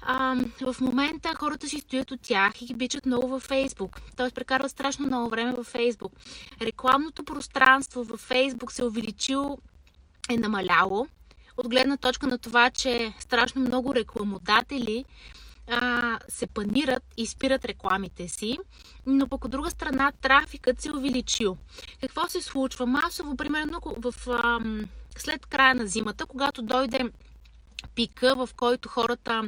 а, 0.02 0.36
в 0.60 0.80
момента 0.80 1.34
хората 1.34 1.68
си 1.68 1.80
стоят 1.80 2.10
от 2.10 2.20
тях 2.20 2.62
и 2.62 2.66
ги 2.66 2.74
бичат 2.74 3.06
много 3.06 3.28
във 3.28 3.42
Фейсбук. 3.42 4.00
Тоест 4.16 4.34
прекарват 4.34 4.70
страшно 4.70 5.06
много 5.06 5.30
време 5.30 5.52
във 5.52 5.66
Фейсбук. 5.66 6.12
Рекламното 6.60 7.24
пространство 7.24 8.04
във 8.04 8.20
Фейсбук 8.20 8.72
се 8.72 8.82
е 8.82 8.84
увеличило, 8.84 9.58
е 10.30 10.36
намаляло. 10.36 11.06
От 11.58 11.68
гледна 11.68 11.96
точка 11.96 12.26
на 12.26 12.38
това, 12.38 12.70
че 12.70 13.12
страшно 13.18 13.60
много 13.60 13.94
рекламодатели 13.94 15.04
а, 15.70 16.18
се 16.28 16.46
панират 16.46 17.02
и 17.16 17.26
спират 17.26 17.64
рекламите 17.64 18.28
си, 18.28 18.58
но 19.06 19.28
пък 19.28 19.44
от 19.44 19.50
друга 19.50 19.70
страна 19.70 20.12
трафикът 20.20 20.80
се 20.80 20.92
увеличил. 20.92 21.56
Какво 22.00 22.28
се 22.28 22.42
случва? 22.42 22.86
Масово, 22.86 23.36
примерно 23.36 23.80
в, 23.84 24.14
а, 24.28 24.60
след 25.16 25.46
края 25.46 25.74
на 25.74 25.86
зимата, 25.86 26.26
когато 26.26 26.62
дойде 26.62 27.10
пика, 27.94 28.34
в 28.36 28.48
който 28.56 28.88
хората, 28.88 29.42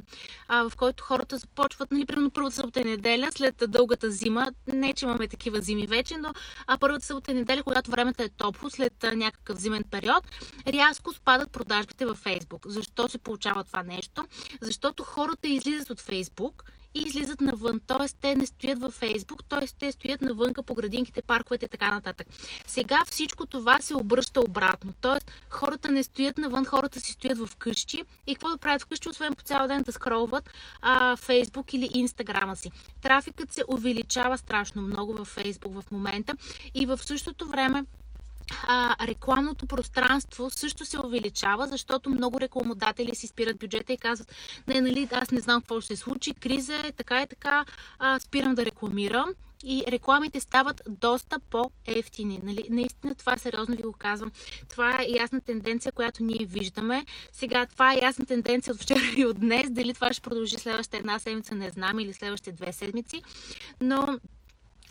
а, 0.49 0.69
в 0.69 0.77
който 0.77 1.05
хората 1.05 1.39
започват, 1.39 1.91
нали, 1.91 2.07
примерно 2.07 2.31
първата 2.31 2.57
събота 2.57 2.85
неделя, 2.85 3.29
след 3.33 3.65
дългата 3.69 4.11
зима, 4.11 4.53
не 4.73 4.93
че 4.93 5.05
имаме 5.05 5.29
такива 5.29 5.61
зими 5.61 5.87
вече, 5.87 6.17
но 6.17 6.33
а 6.67 6.79
първата 6.79 7.07
събота 7.07 7.35
неделя, 7.35 7.63
когато 7.63 7.91
времето 7.91 8.23
е 8.23 8.29
топло, 8.29 8.71
след 8.71 9.05
а, 9.05 9.17
някакъв 9.17 9.59
зимен 9.59 9.85
период, 9.91 10.25
рязко 10.67 11.13
спадат 11.13 11.51
продажбите 11.51 12.07
във 12.07 12.19
Фейсбук. 12.19 12.67
Защо 12.67 13.09
се 13.09 13.19
получава 13.19 13.65
това 13.65 13.83
нещо? 13.83 14.25
Защото 14.61 15.05
хората 15.05 15.49
излизат 15.49 15.91
от 15.91 16.01
Фейсбук 16.01 16.65
и 16.95 17.01
излизат 17.07 17.41
навън. 17.41 17.81
Т.е. 17.87 18.09
те 18.21 18.37
не 18.37 18.47
стоят 18.47 18.81
във 18.81 18.95
Фейсбук, 18.95 19.45
т.е. 19.45 19.67
те 19.79 19.93
стоят 19.93 20.23
навънка 20.23 20.63
по 20.63 20.75
градинките, 20.75 21.23
парковете 21.23 21.65
и 21.65 21.69
така 21.69 21.91
нататък. 21.91 22.27
Сега 22.67 23.05
всичко 23.07 23.47
това 23.47 23.79
се 23.81 23.97
обръща 23.97 24.41
обратно. 24.41 24.93
Т.е. 25.01 25.31
хората 25.51 25.93
не 25.93 26.03
стоят 26.03 26.39
навън, 26.39 26.65
хората 26.65 27.01
си 27.01 27.13
стоят 27.13 27.39
в 27.39 27.57
къщи 27.57 28.05
и 28.27 28.35
какво 28.35 28.49
да 28.49 28.59
правят 28.59 28.83
вкъщи, 28.83 29.09
освен 29.09 29.35
по 29.35 29.43
цял 29.43 29.69
ден 29.69 29.83
да 29.83 29.93
скролват 29.93 30.51
а, 30.83 31.17
Фейсбук 31.17 31.75
или 31.75 31.89
Инстаграма 31.95 32.57
си. 32.57 32.71
Трафикът 33.03 33.53
се 33.53 33.65
увеличава 33.69 34.39
страшно 34.39 34.83
много 34.83 35.13
във 35.15 35.29
Фейсбук 35.29 35.83
в 35.83 35.91
момента 35.91 36.35
и 36.75 36.87
в 36.87 36.99
същото 36.99 37.47
време 37.47 37.85
а, 38.67 39.07
рекламното 39.07 39.67
пространство 39.67 40.51
също 40.51 40.85
се 40.85 41.01
увеличава, 41.01 41.67
защото 41.67 42.11
много 42.11 42.41
рекламодатели 42.41 43.15
си 43.15 43.27
спират 43.27 43.59
бюджета 43.59 43.93
и 43.93 43.99
казват, 43.99 44.35
не, 44.67 44.81
нали, 44.81 45.09
аз 45.13 45.31
не 45.31 45.41
знам 45.41 45.61
какво 45.61 45.81
ще 45.81 45.97
се 45.97 46.03
случи, 46.03 46.35
криза 46.35 46.75
е, 46.75 46.93
така 46.93 47.23
и 47.23 47.27
така, 47.27 47.65
а, 47.99 48.21
спирам 48.21 48.55
да 48.55 48.65
рекламирам 48.65 49.35
и 49.65 49.85
рекламите 49.89 50.41
стават 50.41 50.83
доста 50.89 51.39
по-ефтини. 51.51 52.41
Нали? 52.43 52.67
Наистина 52.71 53.15
това 53.15 53.37
сериозно 53.37 53.77
ви 53.77 53.83
го 53.83 53.93
казвам. 53.93 54.31
Това 54.69 55.03
е 55.03 55.07
ясна 55.09 55.41
тенденция, 55.41 55.93
която 55.93 56.25
ние 56.25 56.47
виждаме. 56.47 57.07
Сега 57.33 57.67
това 57.67 57.93
е 57.93 57.99
ясна 58.03 58.27
тенденция 58.27 58.75
от 58.75 58.81
вчера 58.81 59.01
и 59.17 59.27
от 59.27 59.41
днес. 59.41 59.71
Дали 59.71 59.95
това 59.95 60.13
ще 60.13 60.23
продължи 60.23 60.57
следващата 60.57 60.97
една 60.97 61.19
седмица, 61.19 61.55
не 61.55 61.71
знам, 61.71 62.01
или 62.01 62.13
следващите 62.13 62.53
две 62.53 62.73
седмици. 62.73 63.23
Но 63.81 64.19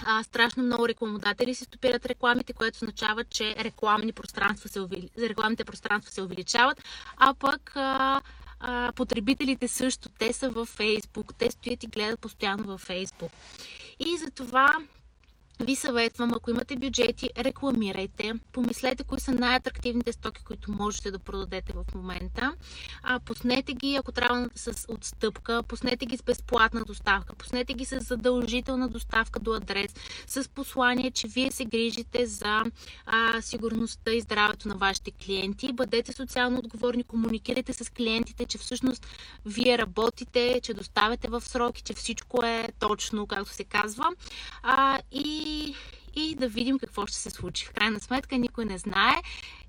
а, 0.06 0.24
страшно 0.24 0.64
много 0.64 0.88
рекламодатели 0.88 1.56
си 1.56 1.64
стопират 1.64 2.06
рекламите, 2.06 2.54
което 2.54 2.76
означава, 2.76 3.24
че 3.24 3.56
рекламни 3.60 4.12
пространства 4.12 4.70
се 4.70 4.82
увели... 4.82 5.10
рекламните 5.20 5.66
пространства 5.66 6.12
се 6.12 6.22
увеличават, 6.22 6.84
а 7.18 7.34
пък 7.34 7.72
а, 7.76 8.22
а, 8.60 8.92
потребителите 8.96 9.68
също, 9.68 10.10
те 10.10 10.34
са 10.34 10.50
във 10.50 10.70
Фейсбук, 10.70 11.34
те 11.38 11.52
стоят 11.52 11.84
и 11.84 11.88
гледат 11.88 12.20
постоянно 12.20 12.64
във 12.64 12.82
Фейсбук. 12.82 13.32
И 14.00 14.18
затова 14.18 14.76
ви 15.60 15.76
съветвам, 15.76 16.34
ако 16.34 16.50
имате 16.50 16.76
бюджети, 16.76 17.30
рекламирайте. 17.38 18.34
Помислете 18.52 19.04
кои 19.04 19.20
са 19.20 19.32
най-атрактивните 19.32 20.14
стоки, 20.14 20.44
които 20.44 20.72
можете 20.72 21.12
да 21.12 21.20
продадете 21.20 21.74
в 21.74 21.96
момента. 21.96 22.54
А, 23.04 23.20
пуснете 23.20 23.74
ги, 23.74 23.96
ако 23.96 24.12
трябва 24.12 24.50
с 24.56 24.86
отстъпка, 24.88 25.64
пуснете 25.68 26.06
ги 26.06 26.18
с 26.18 26.24
безплатна 26.24 26.84
доставка, 26.84 27.36
пуснете 27.36 27.74
ги 27.74 27.86
с 27.86 28.00
задължителна 28.00 28.88
доставка 28.88 29.40
до 29.40 29.54
адрес, 29.54 29.96
с 30.28 30.50
послание, 30.50 31.12
че 31.12 31.28
вие 31.28 31.52
се 31.52 31.66
грижите 31.66 32.26
за 32.26 32.64
а, 33.06 33.42
сигурността 33.42 34.12
и 34.12 34.22
здравето 34.22 34.68
на 34.68 34.76
вашите 34.76 35.12
клиенти. 35.12 35.74
Бъдете 35.74 36.14
социално 36.14 36.60
отговорни, 36.60 37.04
комуникирайте 37.04 37.74
с 37.74 37.90
клиентите, 37.90 38.46
че 38.46 38.58
всъщност 38.58 39.08
вие 39.46 39.78
работите, 39.78 40.60
че 40.64 40.74
доставяте 40.74 41.28
в 41.28 41.42
сроки, 41.42 41.82
че 41.82 41.94
всичко 41.94 42.46
е 42.46 42.68
точно, 42.80 43.28
както 43.28 43.54
се 43.54 43.64
казва. 43.64 44.06
А, 44.64 45.00
и 45.12 45.49
и, 46.16 46.36
да 46.36 46.48
видим 46.48 46.80
какво 46.80 47.06
ще 47.06 47.18
се 47.18 47.30
случи. 47.30 47.66
В 47.66 47.74
крайна 47.74 48.00
сметка 48.00 48.38
никой 48.38 48.66
не 48.66 48.78
знае. 48.78 49.22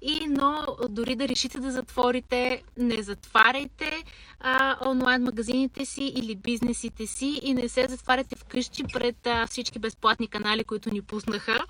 И, 0.03 0.27
но 0.29 0.67
дори 0.89 1.15
да 1.17 1.29
решите 1.29 1.61
да 1.61 1.73
затворите, 1.73 2.63
не 2.77 3.03
затваряйте 3.03 4.03
а, 4.41 4.77
онлайн 4.89 5.23
магазините 5.23 5.85
си 5.85 6.05
или 6.05 6.35
бизнесите 6.35 7.07
си 7.07 7.41
и 7.43 7.55
не 7.55 7.69
се 7.69 7.87
затваряте 7.89 8.37
вкъщи 8.37 8.85
пред 8.93 9.27
а, 9.27 9.47
всички 9.47 9.79
безплатни 9.79 10.29
канали, 10.29 10.65
които 10.65 10.95
ни 10.95 11.03
пуснаха. 11.03 11.65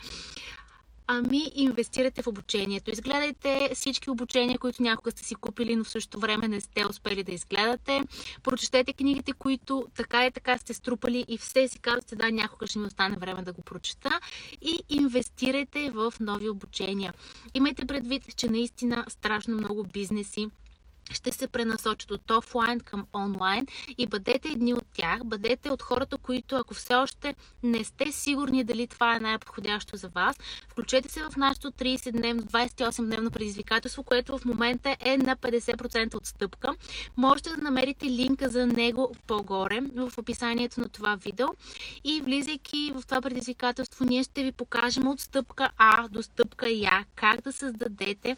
Ами, 1.13 1.53
инвестирате 1.55 2.23
в 2.23 2.27
обучението. 2.27 2.91
Изгледайте 2.91 3.71
всички 3.75 4.11
обучения, 4.11 4.59
които 4.59 4.83
някога 4.83 5.11
сте 5.11 5.25
си 5.25 5.35
купили, 5.35 5.77
но 5.77 5.85
в 5.85 5.91
същото 5.91 6.21
време 6.21 6.49
не 6.49 6.61
сте 6.61 6.87
успели 6.87 7.23
да 7.23 7.33
изгледате. 7.33 8.03
Прочетете 8.43 8.93
книгите, 8.93 9.33
които 9.33 9.87
така 9.95 10.27
и 10.27 10.31
така 10.31 10.59
сте 10.59 10.75
струпали 10.75 11.25
и 11.29 11.39
все 11.39 11.69
си 11.69 11.79
казвате, 11.79 12.17
да, 12.17 12.31
някога 12.31 12.67
ще 12.67 12.79
ми 12.79 12.87
остане 12.87 13.17
време 13.17 13.43
да 13.43 13.53
го 13.53 13.63
прочета. 13.63 14.21
И 14.63 14.79
инвестирайте 14.89 15.91
в 15.91 16.15
нови 16.21 16.49
обучения. 16.49 17.15
Имайте 17.55 17.87
предвид, 17.87 18.37
че 18.37 18.49
наистина 18.49 19.05
страшно 19.09 19.57
много 19.57 19.85
бизнеси 19.85 20.49
ще 21.11 21.33
се 21.33 21.47
пренасочат 21.47 22.11
от 22.11 22.31
офлайн 22.31 22.81
към 22.81 23.07
онлайн 23.15 23.67
и 23.99 24.07
бъдете 24.07 24.49
едни 24.49 24.75
от 24.75 24.85
тях, 24.93 25.25
бъдете 25.25 25.71
от 25.71 25.83
хората, 25.83 26.17
които 26.17 26.57
ако 26.57 26.75
все 26.75 26.95
още 26.95 27.35
не 27.63 27.85
сте 27.85 28.13
сигурни 28.13 28.65
дали 28.65 28.87
това 28.87 29.17
е 29.17 29.21
най-подходящо 29.21 29.97
за 29.97 30.09
вас, 30.09 30.37
включете 30.69 31.09
се 31.09 31.23
в 31.23 31.37
нашото 31.37 31.71
30-дневно, 31.71 32.41
28-дневно 32.41 33.31
предизвикателство, 33.31 34.03
което 34.03 34.39
в 34.39 34.45
момента 34.45 34.97
е 35.01 35.17
на 35.17 35.37
50% 35.37 36.15
отстъпка. 36.15 36.75
Можете 37.17 37.51
да 37.51 37.63
намерите 37.63 38.07
линка 38.07 38.49
за 38.49 38.67
него 38.67 39.15
по-горе 39.27 39.81
в 39.97 40.19
описанието 40.19 40.81
на 40.81 40.89
това 40.89 41.17
видео 41.17 41.47
и 42.05 42.21
влизайки 42.21 42.93
в 42.95 43.03
това 43.07 43.21
предизвикателство, 43.21 44.05
ние 44.05 44.23
ще 44.23 44.43
ви 44.43 44.53
покажем 44.53 45.09
от 45.09 45.21
стъпка 45.21 45.71
А 45.79 46.09
до 46.09 46.23
стъпка 46.23 46.69
Я 46.69 47.05
как 47.15 47.41
да 47.41 47.53
създадете 47.53 48.37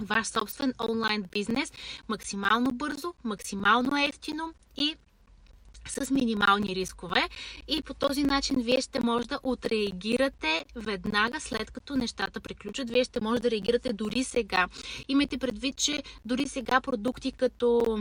ваш 0.00 0.26
собствен 0.26 0.74
онлайн 0.88 1.24
бизнес 1.32 1.72
максимално 2.08 2.72
бързо, 2.72 3.14
максимално 3.24 4.04
ефтино 4.04 4.54
и 4.76 4.94
с 5.88 6.10
минимални 6.10 6.74
рискове 6.74 7.28
и 7.68 7.82
по 7.82 7.94
този 7.94 8.22
начин 8.24 8.62
вие 8.62 8.80
ще 8.80 9.00
може 9.00 9.28
да 9.28 9.40
отреагирате 9.42 10.64
веднага 10.76 11.40
след 11.40 11.70
като 11.70 11.96
нещата 11.96 12.40
приключат. 12.40 12.90
Вие 12.90 13.04
ще 13.04 13.20
може 13.20 13.42
да 13.42 13.50
реагирате 13.50 13.92
дори 13.92 14.24
сега. 14.24 14.68
Имайте 15.08 15.38
предвид, 15.38 15.76
че 15.76 16.02
дори 16.24 16.48
сега 16.48 16.80
продукти 16.80 17.32
като 17.32 17.98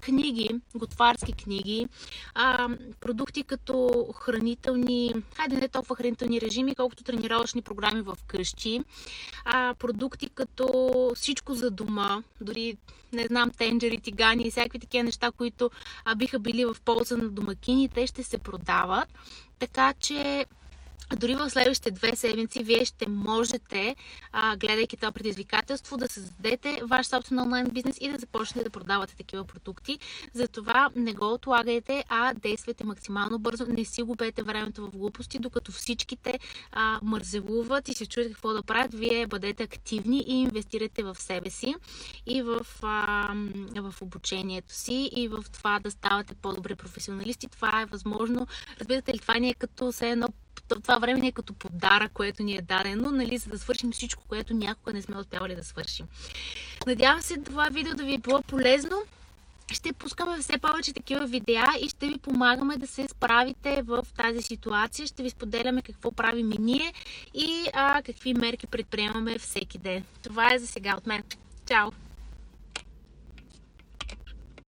книги, 0.00 0.50
готварски 0.74 1.32
книги, 1.32 1.88
а, 2.34 2.68
продукти 3.00 3.42
като 3.42 4.06
хранителни, 4.14 5.14
хайде 5.36 5.56
не 5.56 5.68
толкова 5.68 5.96
хранителни 5.96 6.40
режими, 6.40 6.74
колкото 6.74 7.04
тренировъчни 7.04 7.62
програми 7.62 8.02
в 8.02 8.18
къщи, 8.26 8.80
а, 9.44 9.74
продукти 9.74 10.28
като 10.28 11.12
всичко 11.14 11.54
за 11.54 11.70
дома, 11.70 12.22
дори 12.40 12.76
не 13.12 13.24
знам, 13.24 13.50
тенджери, 13.50 14.00
тигани 14.00 14.46
и 14.46 14.50
всякакви 14.50 14.78
такива 14.78 15.04
неща, 15.04 15.30
които 15.30 15.70
а, 16.04 16.14
биха 16.14 16.38
били 16.38 16.64
в 16.64 16.76
полза 16.84 17.16
на 17.16 17.28
домакините, 17.28 18.06
ще 18.06 18.22
се 18.22 18.38
продават. 18.38 19.08
Така 19.58 19.94
че 20.00 20.46
дори 21.16 21.34
в 21.34 21.50
следващите 21.50 21.90
две 21.90 22.16
седмици 22.16 22.62
вие 22.62 22.84
ще 22.84 23.08
можете, 23.08 23.96
а, 24.32 24.56
гледайки 24.56 24.96
това 24.96 25.12
предизвикателство, 25.12 25.96
да 25.96 26.08
създадете 26.08 26.80
ваш 26.82 27.06
собствен 27.06 27.38
онлайн 27.38 27.66
бизнес 27.72 27.96
и 28.00 28.08
да 28.08 28.18
започнете 28.18 28.64
да 28.64 28.70
продавате 28.70 29.16
такива 29.16 29.44
продукти. 29.44 29.98
Затова 30.34 30.90
не 30.96 31.12
го 31.12 31.32
отлагайте, 31.32 32.04
а 32.08 32.34
действайте 32.34 32.84
максимално 32.84 33.38
бързо. 33.38 33.66
Не 33.66 33.84
си 33.84 34.02
губете 34.02 34.42
времето 34.42 34.86
в 34.86 34.90
глупости, 34.90 35.38
докато 35.38 35.72
всичките 35.72 36.38
а, 36.72 36.98
мързелуват 37.02 37.88
и 37.88 37.94
се 37.94 38.06
чуят 38.06 38.32
какво 38.32 38.52
да 38.52 38.62
правят. 38.62 38.94
Вие 38.94 39.26
бъдете 39.26 39.62
активни 39.62 40.24
и 40.26 40.32
инвестирате 40.32 41.02
в 41.02 41.14
себе 41.14 41.50
си 41.50 41.74
и 42.26 42.42
в, 42.42 42.66
а, 42.82 43.34
в 43.76 44.02
обучението 44.02 44.74
си 44.74 45.10
и 45.16 45.28
в 45.28 45.44
това 45.52 45.80
да 45.80 45.90
ставате 45.90 46.34
по-добре 46.34 46.74
професионалисти. 46.74 47.48
Това 47.48 47.82
е 47.82 47.86
възможно. 47.86 48.46
Разбирате 48.80 49.14
ли, 49.14 49.18
това 49.18 49.34
не 49.34 49.48
е 49.48 49.54
като 49.54 49.92
все 49.92 50.10
едно 50.10 50.28
това 50.68 50.98
време 50.98 51.26
е 51.26 51.32
като 51.32 51.52
подарък, 51.52 52.12
което 52.12 52.42
ни 52.42 52.56
е 52.56 52.62
дадено, 52.62 53.10
нали, 53.10 53.38
за 53.38 53.50
да 53.50 53.58
свършим 53.58 53.92
всичко, 53.92 54.22
което 54.28 54.54
някога 54.54 54.92
не 54.92 55.02
сме 55.02 55.18
успявали 55.18 55.54
да 55.54 55.64
свършим. 55.64 56.06
Надявам 56.86 57.22
се 57.22 57.36
това 57.36 57.68
видео 57.68 57.94
да 57.94 58.04
ви 58.04 58.14
е 58.14 58.18
било 58.18 58.42
полезно. 58.42 58.96
Ще 59.72 59.92
пускаме 59.92 60.38
все 60.38 60.58
повече 60.58 60.92
такива 60.92 61.26
видеа 61.26 61.66
и 61.80 61.88
ще 61.88 62.08
ви 62.08 62.18
помагаме 62.18 62.76
да 62.76 62.86
се 62.86 63.08
справите 63.08 63.82
в 63.82 64.06
тази 64.16 64.42
ситуация. 64.42 65.06
Ще 65.06 65.22
ви 65.22 65.30
споделяме 65.30 65.82
какво 65.82 66.12
правим 66.12 66.52
и 66.52 66.58
ние 66.58 66.92
и 67.34 67.66
а, 67.72 68.02
какви 68.02 68.34
мерки 68.34 68.66
предприемаме 68.66 69.38
всеки 69.38 69.78
ден. 69.78 70.04
Това 70.22 70.54
е 70.54 70.58
за 70.58 70.66
сега 70.66 70.94
от 70.96 71.06
мен. 71.06 71.22
Чао! 71.66 72.05